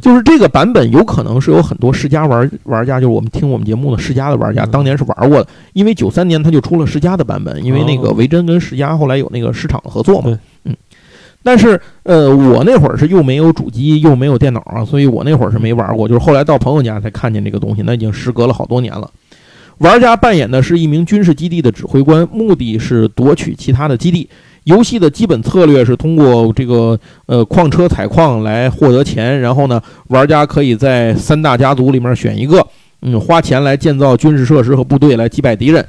[0.00, 5.48] 就是这个版本有可能是有很多世嘉玩玩家，就是我们听我们节目的世嘉的玩家，嗯当年是玩过的。
[5.72, 10.38] 因为九三年他就出了世嘉的版本，因为那个哦维珍跟世嘉后来有那个市场的合作嘛对。
[10.64, 10.76] 嗯。
[11.42, 16.08] 但是呃，我那会儿是又没有主机又没有电脑啊，所以我那会儿是没玩过。
[16.08, 19.08] 就是后来到朋友家才看见这个东西，那已经时隔了好多年了。
[19.78, 24.28] 玩家扮演的是一名军事基地的指挥官，目的是夺取其他的基地。
[24.68, 32.62] 游戏的基本策略是通过这个呃矿车采矿来获得钱，然后呢，玩家可以在三大家族里面选一个，
[33.00, 35.82] 嗯，花钱来建造军事设施和部队来击败敌人。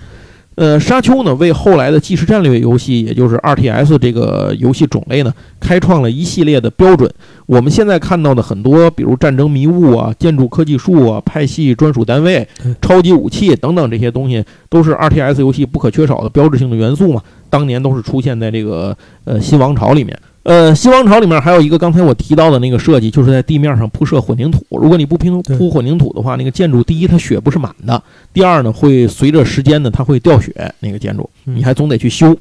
[0.55, 7.09] 呃，沙丘呢为后来的即时战略游戏，也就是 RTS 这个游戏种类呢，开创了一系列的标准。
[7.45, 12.45] 我们现在看到的很多，比如战争迷雾啊、建筑科技树啊、派系专属单位、
[12.81, 17.21] 超级武器等等这些东西，都是 RTS 游戏不可缺少的标志性的元素嘛。
[17.49, 18.95] 当年都是出现在这个
[19.25, 20.17] 呃新王朝里面。
[20.43, 24.65] 呃，新王朝里面还有一个刚才我提到的那个设计，就是在地面上铺设混凝土。
[24.71, 28.01] 如果你不拼铺混凝土的话，那个建筑第一它血不是满的，
[28.33, 32.35] 第二呢会随着时间呢它会掉血，那个建筑嗯你还总得去修。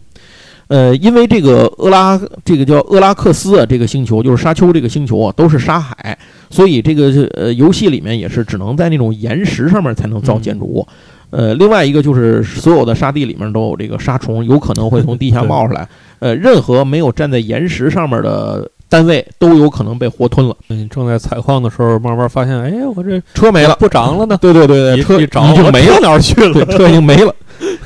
[0.68, 6.16] 呃，因为这个厄拉这个叫厄拉克斯啊，这个星球就是沙丘这个星球啊，都是沙海，
[6.50, 10.86] 所以这个呃游戏里面也是只能在那种岩石上面才能造建筑物。
[11.30, 15.86] 呃，另外一个就是所有的沙地里面都有这个沙虫，有可能会从地下冒出来。
[16.20, 20.56] 呃，任何没有站在岩石上面的单位都有可能被活吞了。
[20.68, 24.38] 你正在采矿的时候，慢慢发现，哎，我这车没了，不长了呢。
[24.40, 26.00] 对对对对，一车已经没了车。
[26.00, 26.64] 哪儿去，了？
[26.66, 27.34] 车已经没了。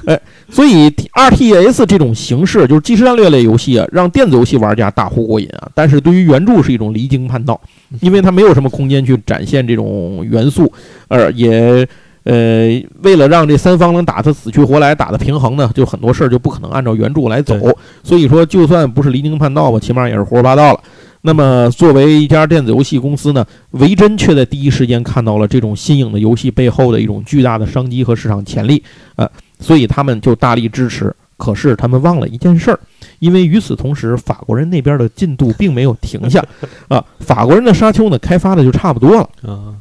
[0.07, 0.21] 哎，
[0.51, 5.69] 所以 RTS 这种形式就是即时战略类游戏啊，让电子游戏玩家大呼过瘾啊。
[5.75, 7.61] 但是对于原著是一种离经叛道，
[8.01, 10.73] 因为它没有什么空间去展现这种元素，
[11.09, 11.87] 呃也
[12.25, 17.57] 呃，为了让这三方能打得死去活来，打得平衡呢，就很多事儿就不可能按照原著来走。
[18.03, 20.81] 所以说，就算不是离经叛道吧，起码也是胡说八道了。
[21.23, 28.83] 那么，作为一家电子游戏公司呢，维珍却在第一时间看到了这种新颖的游戏背后的一种巨大的商机和市场潜力，
[29.17, 29.29] 呃，
[29.61, 31.15] 所以他们就大力支持。
[31.39, 32.79] 可是他们忘了一件事儿，
[33.19, 36.41] 因为与此同时，法国人那边的进度并没有停下，
[36.87, 39.75] 啊，法国人的沙丘呢开发的就差不多了，啊，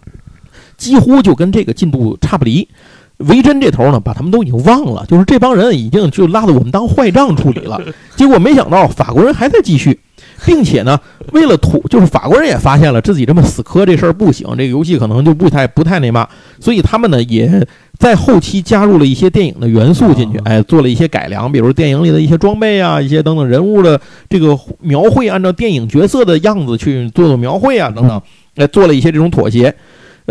[0.82, 2.68] 几乎就跟这个进度差不离。
[3.18, 7.80] 维珍这头呢，把他们都已经忘了，就是这帮人已经就拉到我们当坏账处理了。
[8.18, 10.00] 结果没想到法国人还在继续，
[10.44, 11.00] 并且呢，
[11.32, 16.28] 为了图，就是法国人也发现了自己这么死磕这事儿不行，这个游戏可能就不太不太那嘛，
[16.60, 17.64] 所以他们呢也
[18.00, 28.20] 在后期加入了一些电影的元素进去，啊哎，做了一些改良，比如电影里的一些装备啊，一些等等人物的这个描绘，按照电影角色的样子去做做描绘啊，等等，
[28.56, 29.76] 哎，做了一些这种妥协。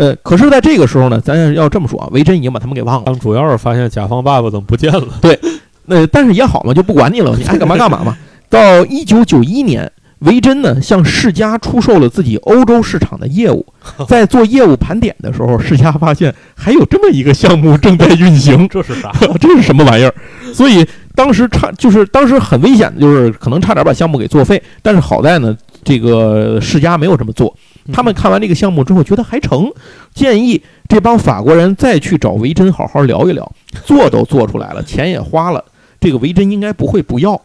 [0.01, 3.03] 呃，可是在这个时候呢，咱要这么说啊，维珍已经把他们给忘了。
[3.05, 5.07] 当主要是发现甲方爸爸怎么不见了？
[5.21, 5.39] 对
[5.85, 8.17] 那但是也好嘛，就不管你了，你爱干嘛干嘛嘛。
[8.49, 9.91] 到一九九一年，
[10.21, 13.63] 维珍呢向世嘉出售了自己欧洲市场的业务，
[14.09, 19.11] 在做业务盘点的时候，世嘉发现还有这么一个项目正在运行，这是啥？
[19.39, 20.11] 这是什么玩意儿？
[20.51, 20.83] 所以
[21.13, 24.59] 当时差就是当时很危险的，就是可能差点把项目给作废。
[24.81, 27.55] 但是好在呢，这个世嘉没有这么做。
[27.93, 29.71] 他们看完这个项目之后，觉得还成，
[30.13, 33.51] 建议这帮法国人再去找维珍好好聊一聊。
[33.85, 35.63] 做都做出来了， 钱也花了，
[35.99, 37.41] 这个维珍应该不会不要。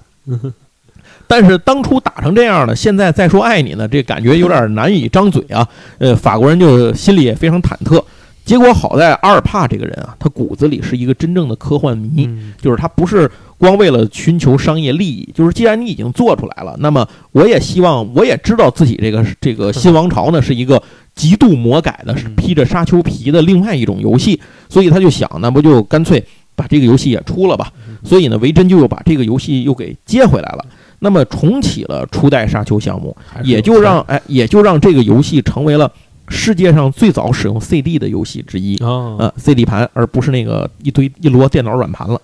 [1.29, 5.67] 但是当初打成这样了，现在再说爱你呢，这感觉有点难以张嘴啊。
[5.99, 8.03] 呃，法国人就心里也非常忐忑。
[8.45, 13.29] 结果好在阿尔帕这个人啊，他骨子里是一个真正的科幻迷，嗯就是他不是
[13.59, 20.83] 光为了寻求商业利益，就是既然你已经做出来了，那么我也希望，我也知道自己这个这个新王朝呢是一个
[21.15, 26.23] 极度魔改的，是披着沙丘皮的另外一种游戏，所以他就想，那不就干脆
[26.55, 27.73] 把这个游戏也出了吧？
[28.05, 30.65] 所以呢，维珍就又把这个游戏又给接回来了，
[30.99, 35.91] 那么重启了初代沙丘项目，也就让哎，也就让这个游戏成为了
[36.29, 38.77] 世界上最早使用 CD 的游戏之一。
[38.77, 42.21] 啊，呃，CD 盘，而不是那个一堆一摞电脑软盘了。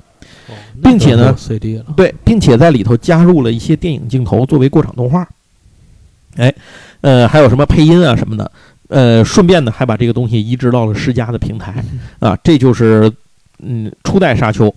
[0.49, 5.27] 哦并且呢，CD 了，对，并且在里头加入了一些电影镜头作为过场动画。
[6.37, 6.53] 哎，
[7.03, 8.51] 呃，还有什么配音啊什么的，
[8.89, 11.85] 呃，顺便呢还把这个东西移植到了世嘉的平台
[12.19, 13.13] 啊，这就是
[13.59, 14.75] 嗯初代沙丘。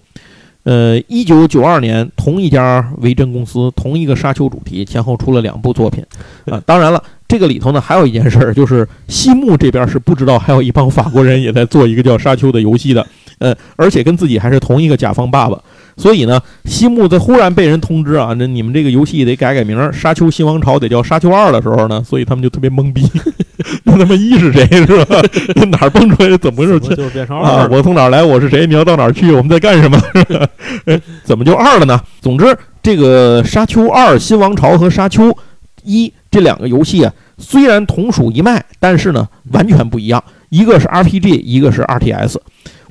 [0.63, 6.03] 呃，一九九二年，同一家维珍公司，同一个沙丘主题，前后出了两部作品
[6.45, 6.59] 啊。
[6.65, 13.05] 当然了，这个里头呢，还有一件事儿，就是西木这边是不知道还有一帮法国人也在做一个叫沙丘的游戏的，
[13.39, 15.59] 呃，而且跟自己还是同一个甲方爸爸。
[15.97, 23.09] 所以呢，西木在忽然被人通知啊，那你们这个游戏得改改名，《沙丘新王朝》得叫《沙丘二》的时候呢，所以他们就特别懵逼。
[23.83, 25.21] 那他妈一是谁是吧？
[25.71, 26.37] 哪儿蹦出来的？
[26.37, 26.79] 怎么回事？
[26.79, 27.49] 就变成啊！
[27.49, 27.69] 二了。
[27.71, 28.21] 我从哪儿来？
[28.21, 28.67] 我是谁？
[28.67, 29.31] 你要到哪儿去？
[29.31, 29.97] 我们在干什么？
[30.85, 31.99] 哎 怎么就二了呢？
[32.21, 35.35] 总之，这个《沙丘二：新王朝》和《沙丘
[35.83, 40.21] 一》这两个游戏啊，虽然同属一脉，但是呢，完全不一样。
[40.49, 42.35] 一个是 RPG，一个是 RTS。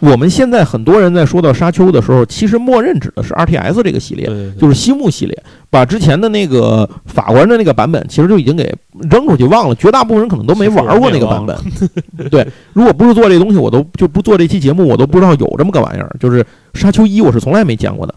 [0.01, 4.27] 我们现在很多人在说到沙丘的时候，其实默认指的是 RTS 这个系列，
[4.59, 8.75] 就是西木系列，把之前的那个法国人的那个版本，其实就已经给
[9.11, 11.57] 扔出去忘了，绝大部分人可能都没玩过那个版本。
[12.31, 16.11] 对，如果不是做这东西，我都就不做这期节目，我都不知道有这么个玩意儿。
[16.19, 18.15] 就是沙丘一，我是从来没见过的。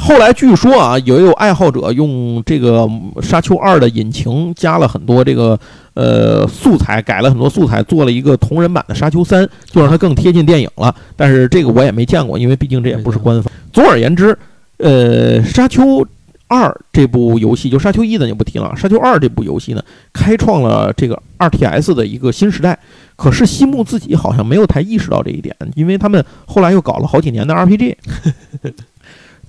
[0.00, 2.88] 后来据说啊，也有爱好者用这个
[3.20, 5.58] 沙丘二的引擎加了很多这个
[5.92, 10.92] 呃素材，改了很多素材，做了一个同人版的沙丘三，就让它更贴近电影了。
[11.14, 13.52] 但是这个我也没见过，因为毕竟这也不是官方。
[13.74, 14.36] 总而言之，
[14.78, 16.04] 呃，沙丘
[16.48, 19.84] 二这部游戏，就沙丘一咱就不提了，沙丘二这部游戏呢，
[20.14, 22.78] 开创了这个 RTS 的一个新时代。
[23.16, 27.94] 可是西木自己好像没有太意识到这一点，因为他们后来又搞了好几年的 RPG，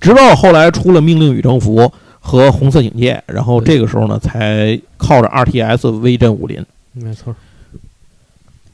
[0.02, 1.76] 直到后来出了《命令与征服》
[2.18, 6.60] 和《红色警戒》，然后这个时候呢，才靠着 RTS 威震武林。
[6.92, 7.32] 没错，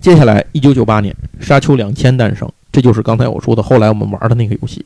[0.00, 1.14] 接下来，一九九八年，
[1.44, 4.82] 《沙丘两千》诞生，这就是刚才我说的后来我们玩的那个游戏。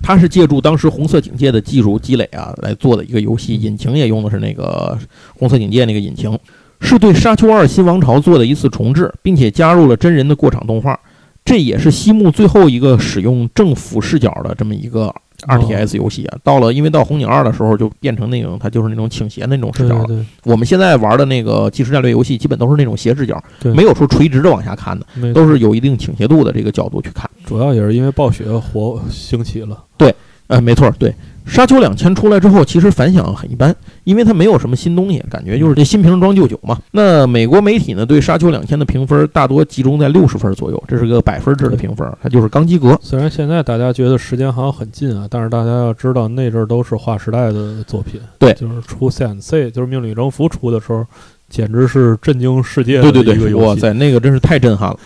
[0.00, 4.96] 它是借助当时《红色警戒》的技术积累啊来做的一个游戏，引擎也用的是那个
[5.36, 6.38] 《红色警戒》那个引擎，
[6.80, 10.98] 是对《沙丘二：新王朝》做的一次重置，并且加入了真人的过场动画。
[11.46, 15.14] 这也是西木最后一个使用正俯视角的这么一个
[15.46, 16.38] RTS 游戏啊。
[16.42, 20.04] 到了，因为到红警二的时候就变成那种它就是那种倾斜的那种视角了。
[20.06, 27.30] 对我们现在玩的那个即时战略游戏，基本都是那种斜视角，没有说垂直的往下看的，都是有一定倾斜度的这个角度去看。
[27.44, 30.12] 主要也是因为暴雪火兴起了，对
[30.48, 31.10] 呃，没错，对，
[31.46, 33.74] 《沙丘两千》出来之后，其实反响很一般，
[34.04, 36.76] 因为它没有什么新东西，感觉就是这新瓶装旧酒嘛。
[36.90, 42.98] 那美国媒体呢，对《沙丘两千》的评分大多集中在六十分左右，这是个百分制的评分，它就是刚及格。
[43.00, 48.20] 虽然现在大家觉得时间好像很近啊，但是大家要知道那阵儿都是划时代的作品。
[48.38, 51.06] 对就是出 CNC，就是命令与征服出的时候，
[51.48, 53.64] 简直是震惊世界对的对对，一个游戏。
[53.64, 54.98] 哇塞，那个真是太震撼了。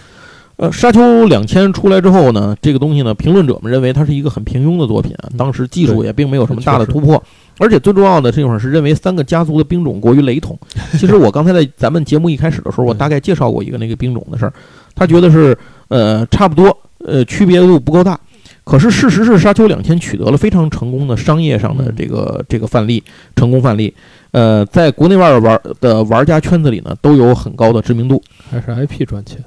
[0.61, 7.23] 呃，《沙丘两千》出来之后呢，这个东西呢，评论者们认为它是一个很平庸的作品啊，当时技术也并没有什么大的突破，
[7.57, 10.59] 而且最重要的这会儿是认为三个家族的兵种过于雷同。
[11.01, 14.53] 其实我刚才在咱们节目一开始的时候，我大概介绍过一个那个兵种的事儿，
[14.95, 15.57] 他觉得是
[15.89, 18.21] 呃差不多，呃区别度不够大。
[18.63, 23.03] 可是事实是，《沙丘两千》取得了非常成功的商业上的这个这个范例，
[23.35, 23.93] 成功范例。
[24.33, 28.23] 呃，在国内外玩的玩家圈子里呢，都有很高的知名度。
[28.51, 29.43] 还是 IP 赚钱。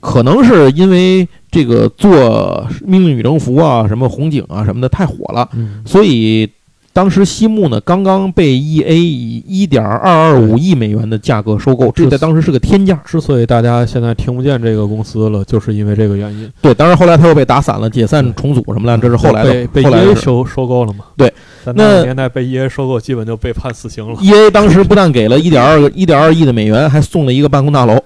[0.00, 2.10] 可能是因为这个做
[2.86, 6.48] 《命运与征服》啊、什么红警啊什么的太火了，嗯，所以
[6.92, 12.98] 当时西木呢刚刚被 EA 以一点二二五亿美元的价格收购，这在当时是个天价。
[13.04, 16.50] 之所以大家现在听不见这个公司了，就是因为这个原因。
[16.62, 20.16] 对，当然后来他又被打散了，解散重组什么的，这是后来的被被后来 EA 的。
[20.16, 21.04] 收收购了嘛？
[21.16, 21.28] 对，
[21.64, 24.16] 在那那个年代被 EA 收购，基本就被判死刑了。
[24.20, 27.98] EA 当时不但给了一点二个一点二亿的美元，还送了一个办公大楼。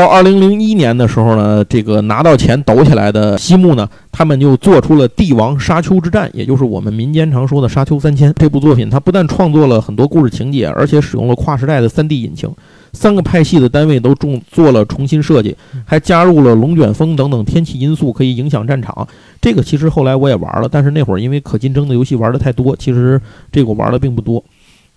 [0.00, 8.88] 到二零零一年的时候呢，这个拿到钱抖起来的西木呢，他们就做出了《帝王沙丘之战》，也就是我们民间常说的《沙丘三千》这部作品。
[8.88, 12.50] 它不但创作了很多故事情节，而且使用了跨时代的 3D 引擎，
[12.94, 19.06] 三个派系的单位都重做了重新设计，还加入了龙卷风等等天气因素可以影响战场。
[19.38, 23.20] 这个其实后来我也玩了，但是那会儿因为可竞争的游戏玩的太多，其实
[23.52, 24.42] 这个我玩的并不多。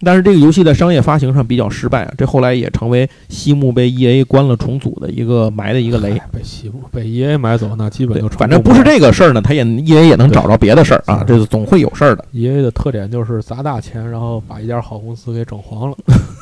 [0.03, 6.17] 但是这个游戏在商业发行上比较失败啊，这后来也成为西木被 EA 关了重组的一个埋的一个雷。
[6.17, 12.25] 哎被西木被 EA 买走，那基本就，反正不是这个事儿呢，他也 EA 也能找着别的事儿啊，这个总会有事儿的。
[12.33, 15.97] EA 的特点就是砸大钱，然后把一家好公司给整黄了，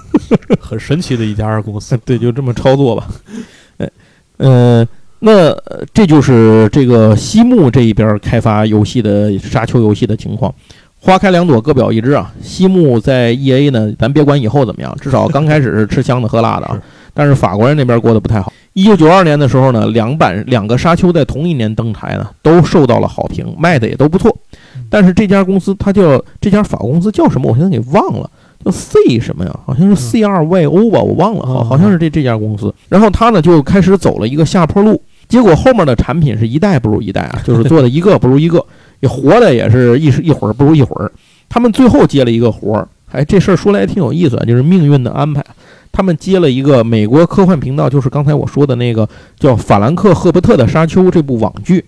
[0.60, 1.98] 很神奇的一家公司。
[2.06, 3.08] 对，就这么操作吧。
[3.78, 3.90] 哎，
[4.38, 4.88] 呃，
[5.20, 10.54] 那呃这就是这个西木这一边开发游戏的沙丘游戏的情况。
[11.04, 12.32] 花开两朵，各表一枝啊。
[12.44, 16.80] 西木在 EA 呢，咱别管以后怎么样， 至少刚开始是吃香的喝辣的啊。
[17.14, 18.54] 但是法国人那边过得不太好。
[18.74, 24.34] 一九九二年的时候呢，两版两个沙丘在同一年登台呢，都受到了好评，卖的也都不错。
[24.90, 27.50] 但是这家公司它叫这家法国公司叫什么？
[27.50, 28.30] 我现在给忘了，
[28.64, 29.60] 叫 C 什么呀？
[29.66, 32.74] 好像是 C R Y O 吧，我忘了，好嗯好像是这这家公司。
[32.88, 38.64] 然后他呢就开始走了一个下坡路，结果后面的产品是一代不如一代啊，就是做的一个不如一个。
[39.02, 41.12] 也活的也是一时一会儿不如一会儿。
[41.50, 45.44] 他们最后接了一个活儿，哎，这事儿说来也挺有意思，就是命运的安排。
[45.92, 51.84] 他们接了一个美国科幻频道，就是刚才我说的那个叫法兰克·赫伯特的《沙丘》这部网剧，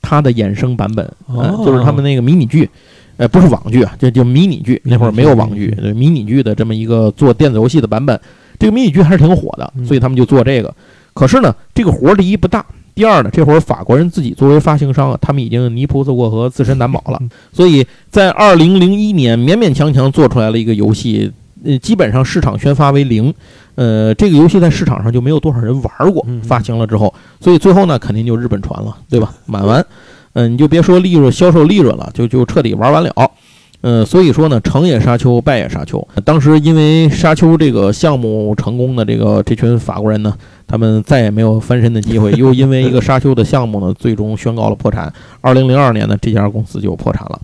[0.00, 2.66] 它的衍生版本，哦就是他们那个迷你剧，
[3.18, 4.80] 呃，不是网剧啊，这就迷你剧。
[4.86, 8.18] 那会儿没有网剧，迷你剧对迷你剧的这么一个做电子游戏的版本，
[8.58, 10.74] 这个迷你剧还是挺火的，嗯所以他们就做这个。
[11.12, 12.64] 可是呢，这个活儿第一不大，
[12.94, 21.32] 第二呢，这会儿法国人自己作为发行商啊，他们已经泥菩萨过河，自身难保了嗯，所以在二零零一年勉勉强强做出来了一个游戏，
[21.64, 23.32] 呃，基本上市场宣发为零。
[23.74, 29.32] 呃，这个游戏在市场上就没有多少人玩过嗯，发行了之后，所以最后呢，肯定就日本传了，对吧？
[29.46, 29.82] 买完，
[30.34, 33.10] 嗯、你就别说利润销售利润了，就就彻底玩完了。
[33.80, 36.06] 呃，所以说呢，成也沙丘，败也沙丘。
[36.22, 40.36] 当时因为沙丘这个项目成功的这个这群法国人呢，
[40.72, 45.12] 他们再也没有翻身的机会， 又因为一个沙丘的项目呢，最终宣告了破产。
[45.42, 47.38] 二零零二年呢，这家公司就破产了。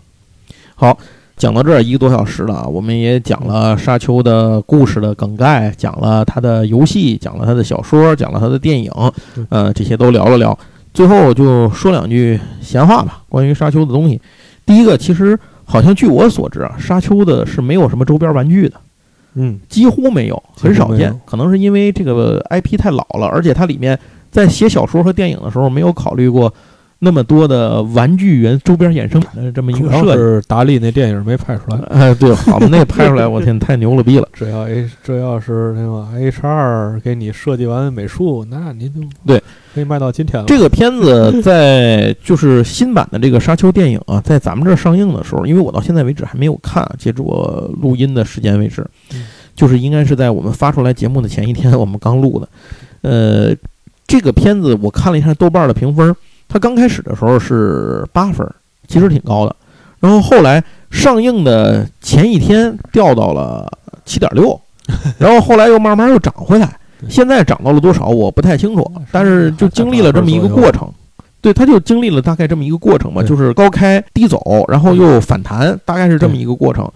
[0.74, 0.96] 好，
[1.36, 8.90] 讲到这儿一个多小时了啊，我们也讲了沙丘的故事的梗概，讲了它的游戏，讲了它的小说，讲了它的电影，
[9.50, 10.58] 呃，这些都聊了聊。
[10.94, 14.18] 最后就说两句闲话吧，关于沙丘的东西。
[14.64, 18.80] 第一个，其实好像据我所知啊，沙丘的是没有什么周边玩具的。
[19.38, 21.14] 嗯，几乎没有，很少见。
[21.24, 23.98] 可能是因为这个 IP 太老了，而且它里面
[24.30, 26.52] 在写小说和电影的时候没有考虑过
[27.00, 30.12] 那么多的玩具园周边衍生品的这么一个设计。
[30.12, 31.78] 是达利那电影没拍出来。
[31.90, 34.28] 哎，对，好嘛，那拍出来，我天，太牛了逼了。
[34.32, 39.40] 只要 H 这要是那个 H 二给你设计完美术，那您就对
[39.74, 40.46] 可以卖到今天了。
[40.46, 48.84] 这个片子在就是新版的这个《沙丘》电影啊，在咱们这儿上映的时候，因为我到现在为止还没有看啊，截止我录音的时间为止
[49.14, 52.48] 嗯，就是应该是在我们发出来节目的前一天，我们刚录的。
[53.02, 53.54] 呃，
[54.08, 56.12] 这个片子我看了一下豆瓣的评分，
[56.48, 58.46] 它刚开始的时候是八分，
[58.86, 59.54] 其实挺高的。
[60.00, 63.70] 然后后来上映的前一天掉到了
[64.04, 64.58] 七点六，
[65.18, 66.78] 然后后来又慢慢又涨回来，
[67.08, 70.88] 现在涨到了多少我不太清楚，但是就经历了这么一个过程。
[71.40, 76.90] 对，它就经历了大概这么一个过程吧，就是高开低走，然后又反弹，大概是这么一个过程。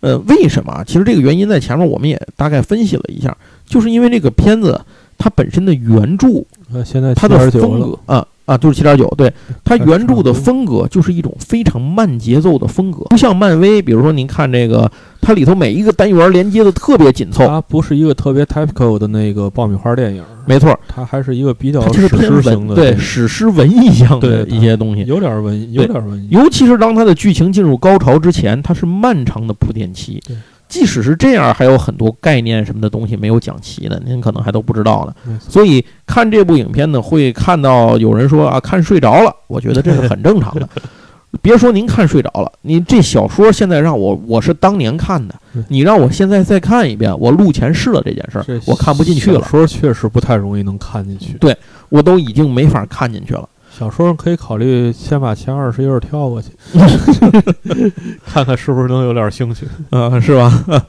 [0.00, 0.82] 呃，为什么？
[0.86, 3.36] 其实这个原因在前面我们也大概分析了一下，
[3.66, 4.80] 就是因为这个片子
[5.18, 6.28] 它本身的原著
[6.72, 9.32] 呃现在它的风格啊啊，就是七点九，对
[9.64, 14.90] 它原著的风格就是一种非常慢节奏的风格，不像漫威，比如说您看这个，
[15.20, 26.28] 它里头每一个单元连接的特别紧凑，它不是一个特别 typical 的那个爆米花电影，没错，它还是一个比较史诗型的，对史诗文艺向的一些东西，有点文艺，有点文艺。
[26.30, 30.36] 尤其是当它的剧情进入高潮之前，它是漫长的铺垫期对。
[30.72, 35.38] 即使是这样，还有很多概念什么的东西没有讲齐呢，您可能还都不知道呢。
[35.38, 40.66] 所以看这部影片呢，会看到有人说啊，看睡着了，我觉得这是很正常的。
[41.42, 51.34] 别说您看睡着了，你这小说现在让我，我是当年看的嗯，你让我现在再看一遍，我录前试了这件事儿，我看不进去了，小说确实不太容易能看进去。
[51.38, 51.54] 对
[51.90, 53.46] 我都已经没法看进去了。
[53.82, 56.50] 小说可以考虑先把前二十页跳过去，
[58.24, 59.66] 看看是不是能有点兴趣。
[59.90, 60.48] 啊、是吧？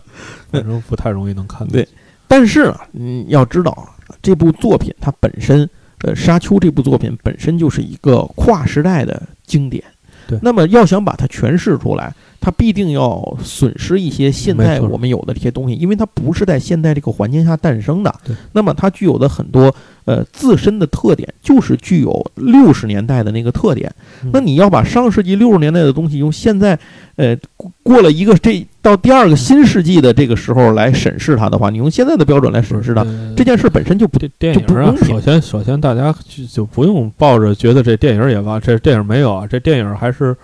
[0.52, 1.88] 反正不太容易能看对。
[2.28, 3.90] 但是啊，你，要知道啊，
[4.22, 5.68] 这部作品它本身，
[6.02, 9.84] 呃，《沙丘》这部作品本身就是一个跨时代的经典。
[10.28, 12.14] 对那么要想把它诠释出来，
[12.44, 18.36] 它必定要损失一些现在我们有的这些东西，因为它不是在现在这个环境下诞生的对。
[18.52, 19.74] 那么它具有的很多
[20.04, 23.90] 呃自身的特点，就是具有六十年代的那个特点。
[24.26, 26.78] 嗯那你要把上世纪六十年代的东西用现在，
[27.16, 40.36] 呃，过过了一个这到第二个新世纪的这个时候来审视它的话，你用现在的标准来审视它，呃这件事本身就不电电就不影啊公，平首先首先大家就就不用抱着觉得这电影也完，这电影没有啊，这电影还是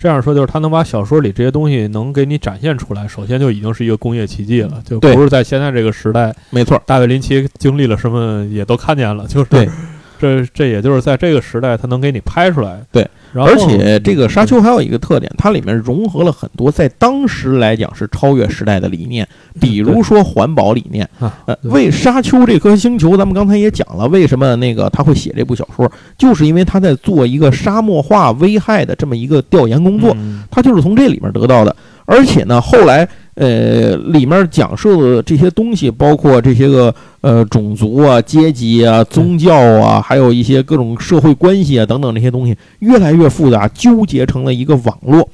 [0.00, 6.82] 这样说，就是他能把小说里这些东西能给你展现出来，首先就已经是一个工业奇迹了，就不是在现在这个时代，没错。
[6.86, 9.68] 大卫林奇经历了什么也都看见了，就是对
[10.20, 19.26] 这这也就是在这个时代他能给你拍出来，对，然后而且这个《沙丘》还有一个特点，它里面融合了很多在当时来讲是超越时代的理念，
[19.58, 21.08] 比如说环保理念。
[21.18, 30.12] 啊，呃，为沙丘这颗星球，咱们刚才也讲了，为什么那个他会写这部小说，就是因为他在做一个沙漠化危害的这么一个调研工作。
[30.16, 31.74] 嗯他就是从这里面得到的。
[32.04, 45.28] 而且呢，后来呃，里面讲述的这些东西，包括这些个呃种族啊、阶级啊、宗教啊，还有一些各种社会关系啊等等这些东西，越来越复杂，纠结成了一个网络。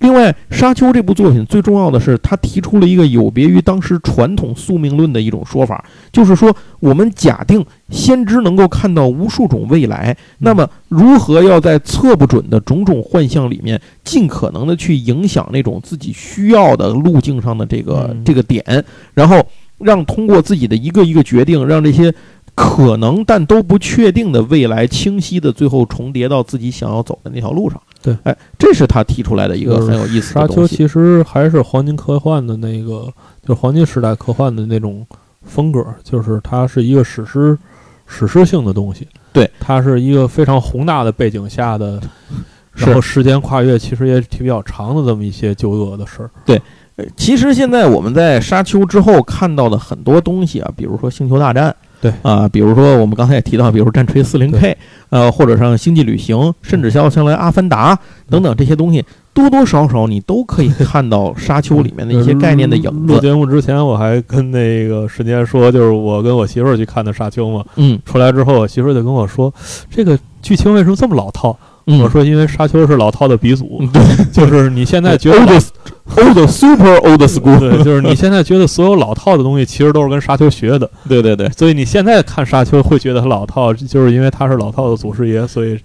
[0.00, 18.64] 另外，《沙丘》这部作品最重要的是，他提出了一个有别于当时传统宿命论的一种说法，就是说，我们假定先知能够看到无数种未来，那么如何要在测不准的种种幻象里面，尽可能的去影响那种自己需要的路径上的这个嗯这个点，
[19.12, 19.38] 然后
[19.78, 22.10] 让通过自己的一个一个决定，让这些
[22.54, 27.78] 可能但都不确定的未来清晰的最后重叠到自己想要走的那条路上。
[28.02, 30.66] 对，哎，这是他提出来的一个很有意思的沙丘。
[30.66, 35.06] 其实还是黄金科幻的那个，就是黄金时代科幻的那种
[35.42, 37.56] 风格，就是它是一个史诗、
[38.06, 39.06] 史诗性的东西。
[39.32, 42.00] 对，它是一个非常宏大的背景下的，
[42.74, 46.30] 是然后时间跨越其实也挺比较长的这么一些纠葛的事儿。
[46.96, 51.70] 呃其实现在我们在沙丘之后看到的很多东西啊，比如说《星球大战》，
[52.00, 52.12] 对。
[52.22, 54.72] 啊，比如说我们刚才也提到，比如《战锤四零 K，》，
[55.10, 57.94] 呃，或者像《星际旅行》，甚至像像来《阿凡达》
[58.28, 63.14] 等等这些东西，多多少少你都可以看到沙丘里面的一些概念的影子。
[63.14, 67.98] 录节目之前，我还跟那个时间说，就是我跟我媳妇儿去看的《沙丘》嘛，嗯。
[68.04, 69.52] 出来之后，我媳妇儿就跟我说，
[69.90, 71.56] 这个剧情为什么这么老套？
[71.90, 74.02] 嗯，我说，因为《沙丘》是老套的鼻祖，嗯对。
[74.32, 75.62] 就是你现在觉得 old
[76.16, 81.48] old super old school，对，就是你现在觉得所有老套的东西其实都是跟沙丘学的，对对对。
[81.50, 85.78] 所以你现在看沙丘会觉得它老套，就是因为它是老套的祖师爷，所以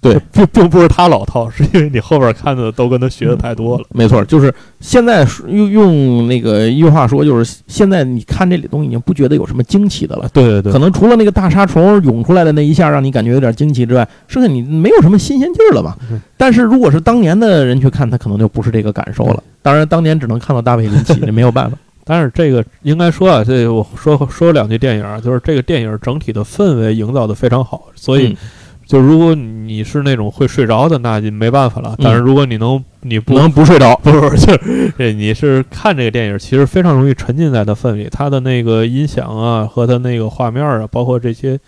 [0.00, 3.84] 对并并不是他老套，是因为你后边看的都跟他学的太多了。
[3.90, 10.28] 没错，就是现在用用那个一句话说，就是现在你看这里东西已经不觉得有什么惊奇的了。
[10.32, 16.20] 对对对可，能除了那个大沙虫涌出来的那一下让你感觉有点惊奇之外，剩下你没有什么新鲜劲儿了吧嗯？
[16.36, 19.42] 但是如果是当年的人去看，他可能就不是这个感受了。
[19.62, 21.76] 当然，当年只能看到大卫林奇，这没有办法。
[22.04, 28.36] 但是这个应该说啊，这我说说两句电影啊，就是这个电影整体的氛围营造的非常好，所以嗯
[28.88, 31.94] 就如果你是那种会睡着的，那就没办法了。
[32.02, 33.94] 但是如果你能你不不能不睡着。
[34.02, 41.60] 不是，就是对，你是看这个电影，其实非常容易沉浸在它氛围里，它的那个音响啊和它那个画面啊，包括这些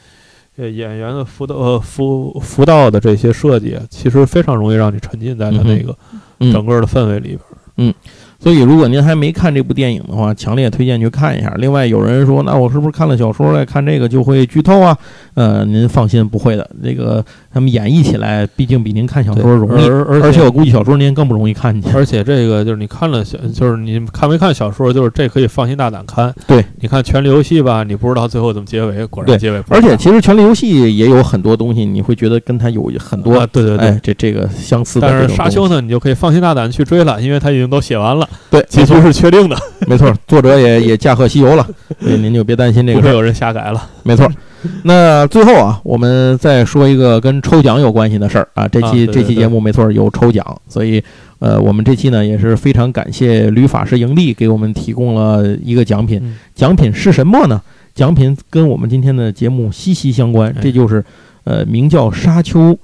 [0.57, 5.95] 呃演员的辅导呃辅辅导的这些设计，其实非常容易让你沉浸在它那个
[6.39, 7.37] 嗯整个的氛围里
[7.77, 7.95] 边。
[8.43, 11.53] 所以，如果您还没看这部电影的话，强烈推荐去看一下。
[11.59, 14.97] 另外，有人说，那我是不是看了小说再看这个就会剧透啊？
[15.34, 16.68] 呃，您放心，不会的。
[16.82, 17.22] 这个
[17.53, 21.97] 他们演绎起来，毕竟比您看小说容易，而而而且我估计小说您更不容易看进去。
[21.97, 26.34] 而且这个就是你看了小，就是你看没看小说，就是这可以放心大胆看。
[26.47, 29.95] 对，你看《权力游戏》吧，你不知道最后怎么结尾，果然结尾不而且。
[29.99, 33.88] 其实《权力游戏》也有很多东西，你会觉得跟它有很多啊，对对对。
[33.88, 35.20] 哎，这这个相似的但。
[35.20, 39.57] 是沙丘呢，你就可以放心大胆去追了，因为它已经都写完了，对，结局是确定的，
[39.87, 41.66] 没错，作者也也驾鹤西游了，
[42.01, 43.09] 所以您就别担心这个 事儿。
[43.09, 43.89] 不会有人瞎改了。
[44.03, 44.28] 没错。
[44.85, 48.68] 那最后啊，我们再说一个跟抽奖有关系的事儿啊。
[48.68, 51.03] 这期、这期节目没错有抽奖，所以
[51.39, 56.20] 呃，我们这期呢也是非常感谢吕法师营地给我们提供了一个奖品。
[56.22, 57.61] 嗯奖品是什么呢？
[57.95, 61.03] 奖品跟我们今天的节目息息相关，哎这就是
[61.45, 62.78] 呃名叫《沙丘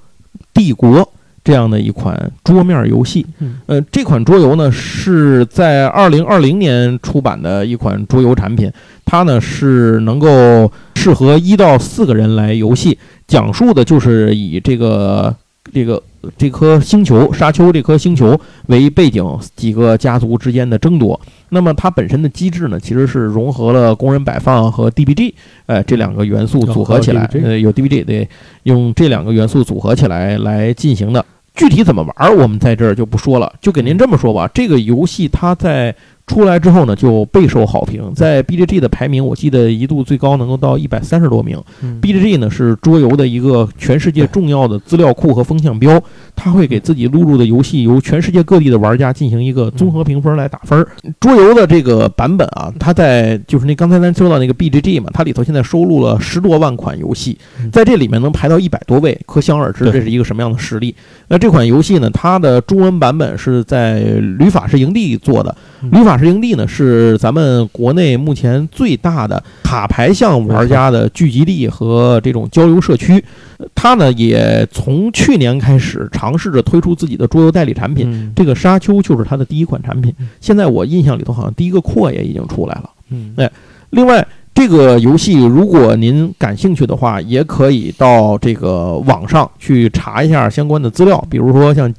[0.55, 0.99] 帝国》
[1.47, 3.25] 这样的一款桌面游戏。
[3.39, 8.69] 嗯呃，这款桌游呢是在二零二零年出版的一款桌游产品，
[9.05, 12.97] 它呢是能够适合一到四个人来游戏，
[13.29, 15.33] 讲述的就是以这个
[15.71, 16.03] 这个
[16.37, 19.23] 这颗星球沙丘这颗星球为背景，
[19.55, 21.17] 几个家族之间的争夺。
[21.47, 25.33] 那么它本身的机制呢，其实是融合了工人摆放和 DBG，
[25.67, 28.27] 呃，这两个元素组合起来，呃，有 DBG 对，
[28.63, 31.23] 用这两个元素组合起来来进行的。
[31.57, 34.49] 具体怎么玩儿，我们在这儿就不说了，就给您这么说吧。
[34.53, 35.93] 这个游戏它在
[36.27, 41.57] 出来之后呢，就备受好评，在 BGG 的排名，我记得一度最高能够到一百三十多名。
[41.81, 45.99] 嗯 BGG 呢是桌游的一个全世界重要的资料库和风向标，
[46.35, 50.87] 它会给自己录入的游戏由全世界各地的玩家进行一个综合评分来打分儿。
[51.19, 60.93] 桌游的这个版本啊，它在就是那刚才咱说到那个 BGG 嘛，它里头现在收录了十多万款游戏嗯，在这里面能排到一百多位，可想而知这是一个什么样的实力。
[61.29, 64.01] 那这款游戏呢，它的中文版本是在
[64.37, 65.55] 旅法师营地做的。
[65.81, 73.23] 嗯旅法师营地呢是咱们国内目前最大的卡牌向玩家的聚集地和这种交流社区。
[73.57, 78.07] 呃它呢也从去年开始尝试着推出自己的桌游代理产品。
[78.11, 80.27] 嗯这个沙丘就是它的第一款产品嗯。
[80.39, 82.89] 现在我印象里头好像第一个扩也已经出来了。
[83.09, 83.49] 嗯哎
[83.89, 91.91] 另外，这个游戏如果您感兴趣的话，也可以到这个网上去查一下相关的资料，比如说像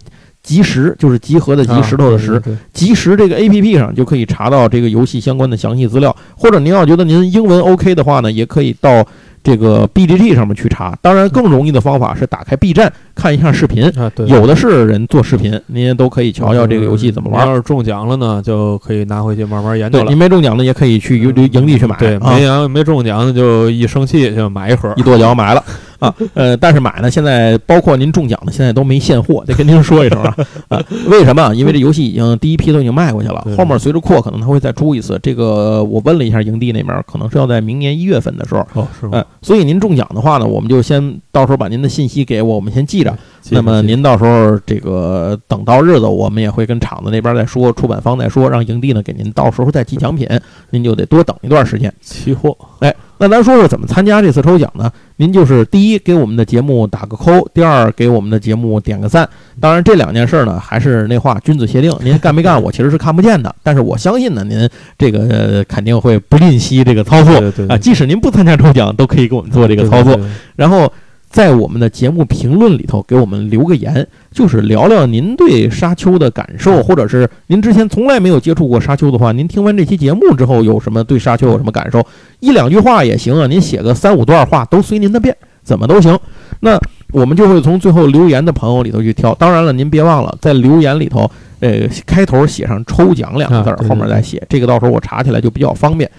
[0.42, 2.42] 集石就是集合的集，石头的石，
[2.72, 6.14] 集石这个 A P P 上就可以查到这个游戏相关的详细资料。
[6.36, 9.06] 或者您要觉得您英文 O K 的话呢，也可以到。
[9.40, 13.90] 这个 B G T 上面去查，当然更容易的方法是打开 B 站看一下视频
[14.26, 17.46] 有的是人做视频，您也都可以瞧瞧这个游戏怎么玩。
[17.46, 20.06] 要是中奖了呢，就可以拿回去慢慢研究了。
[20.10, 21.96] 您没中奖的也可以去营营地去买。
[21.96, 25.64] 对，没奖没中奖的就一生气就买一盒，一跺脚买了。
[25.98, 30.36] 啊，呃，但是买呢，现在包括您中奖的，现在都没现货，得跟您说一声啊。
[30.68, 31.54] 啊，为什么？
[31.54, 35.18] 因为这游戏已经第一批都已经卖过去了，后面随着扩可能他会再出一次。
[35.22, 38.60] 这个我问了一下营地那边，可能是要在明年一月份的时候。
[38.74, 39.12] 哦，是吗？
[39.14, 43.16] 嗯，所以您中奖的话呢，我们就先到时候把您的信息给我，我们先记着。
[43.50, 50.28] 那么您到时候这个等到日子，我们也会跟厂子那边再说，出版方再说，让营地呢给您到时候再寄奖品，
[50.70, 51.92] 您就得多等一段时间。
[52.00, 54.90] 期货，哎，那咱说说怎么参加这次抽奖呢？
[55.16, 59.28] 您就是第一给我们的节目打个扣，第二给我们的节目点个赞。
[59.60, 67.34] 当然这两件事呢，还是那话，君子协定，您干没干我其实是看不见的，但是我相信呢，您这个肯定会不吝惜这个操作
[67.68, 70.18] 啊，即使您不参加抽奖，都可以给我们做这个操作，
[70.56, 70.92] 然后。
[71.28, 82.04] 在我们的节目评论里头给我们留个言，就是聊聊您对沙丘的感受，或者是您之前从来没有接触过沙丘的话，您听完这期节目之后有什么对沙丘有什么感受？
[82.40, 86.18] 一两句话也行啊，您写个三五段话都随您的便，怎么都行。
[86.60, 86.80] 那
[87.12, 89.34] 我们就会从最后留言的朋友里头去挑。
[89.34, 91.30] 当然了，您别忘了在留言里头，
[91.60, 96.10] 呃，开头写上“抽奖”两个字，后面再写，这个到时候我查起来就比较方便。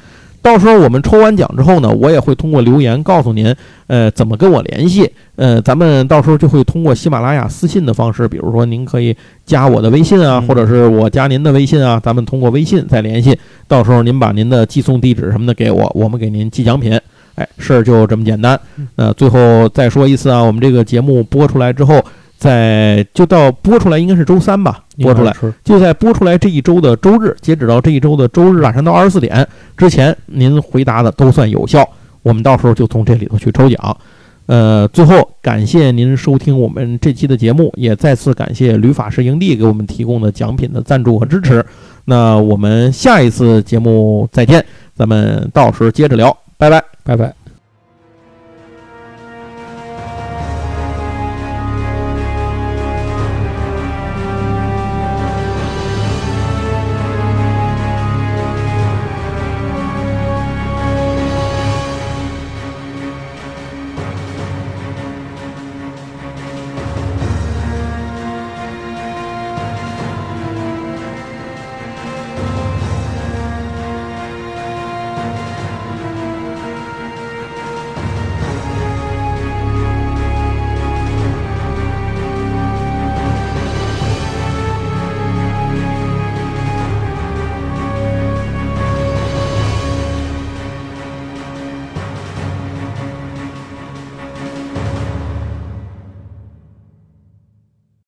[0.41, 3.53] 到时候我们抽完奖之后呢，我也会通过留言告诉您，
[3.87, 5.11] 呃，怎么跟我联系。
[5.35, 13.37] 呃，咱们到时候就会通过喜马拉雅私信的方式，比如说您可以加我的微信啊，或者是我加您的微信啊，咱们通过微信再联系。
[13.67, 16.99] 到时候您把您的寄送地址什么的给我，我们给您寄奖品。
[17.35, 18.59] 哎，事儿就这么简单。
[18.95, 22.03] 呃最后再说一次啊，我们这个节目播出来之后。
[22.39, 29.45] 在就到播出来应该是周三吧，播出来就在播出来这一周的周日，截止到这一周的周日晚上到二十四点
[29.75, 31.85] 之前，您回答的都算有效，
[32.23, 33.97] 我们到时候就从这里头去抽奖。
[34.45, 41.63] 呃，最后感谢您收听我们这期的节目，也再次感谢旅法师营地给我们提供的奖品的赞助和支持。
[42.05, 47.38] 那我们下一次节目再见，咱们到时接着聊，拜拜，拜拜。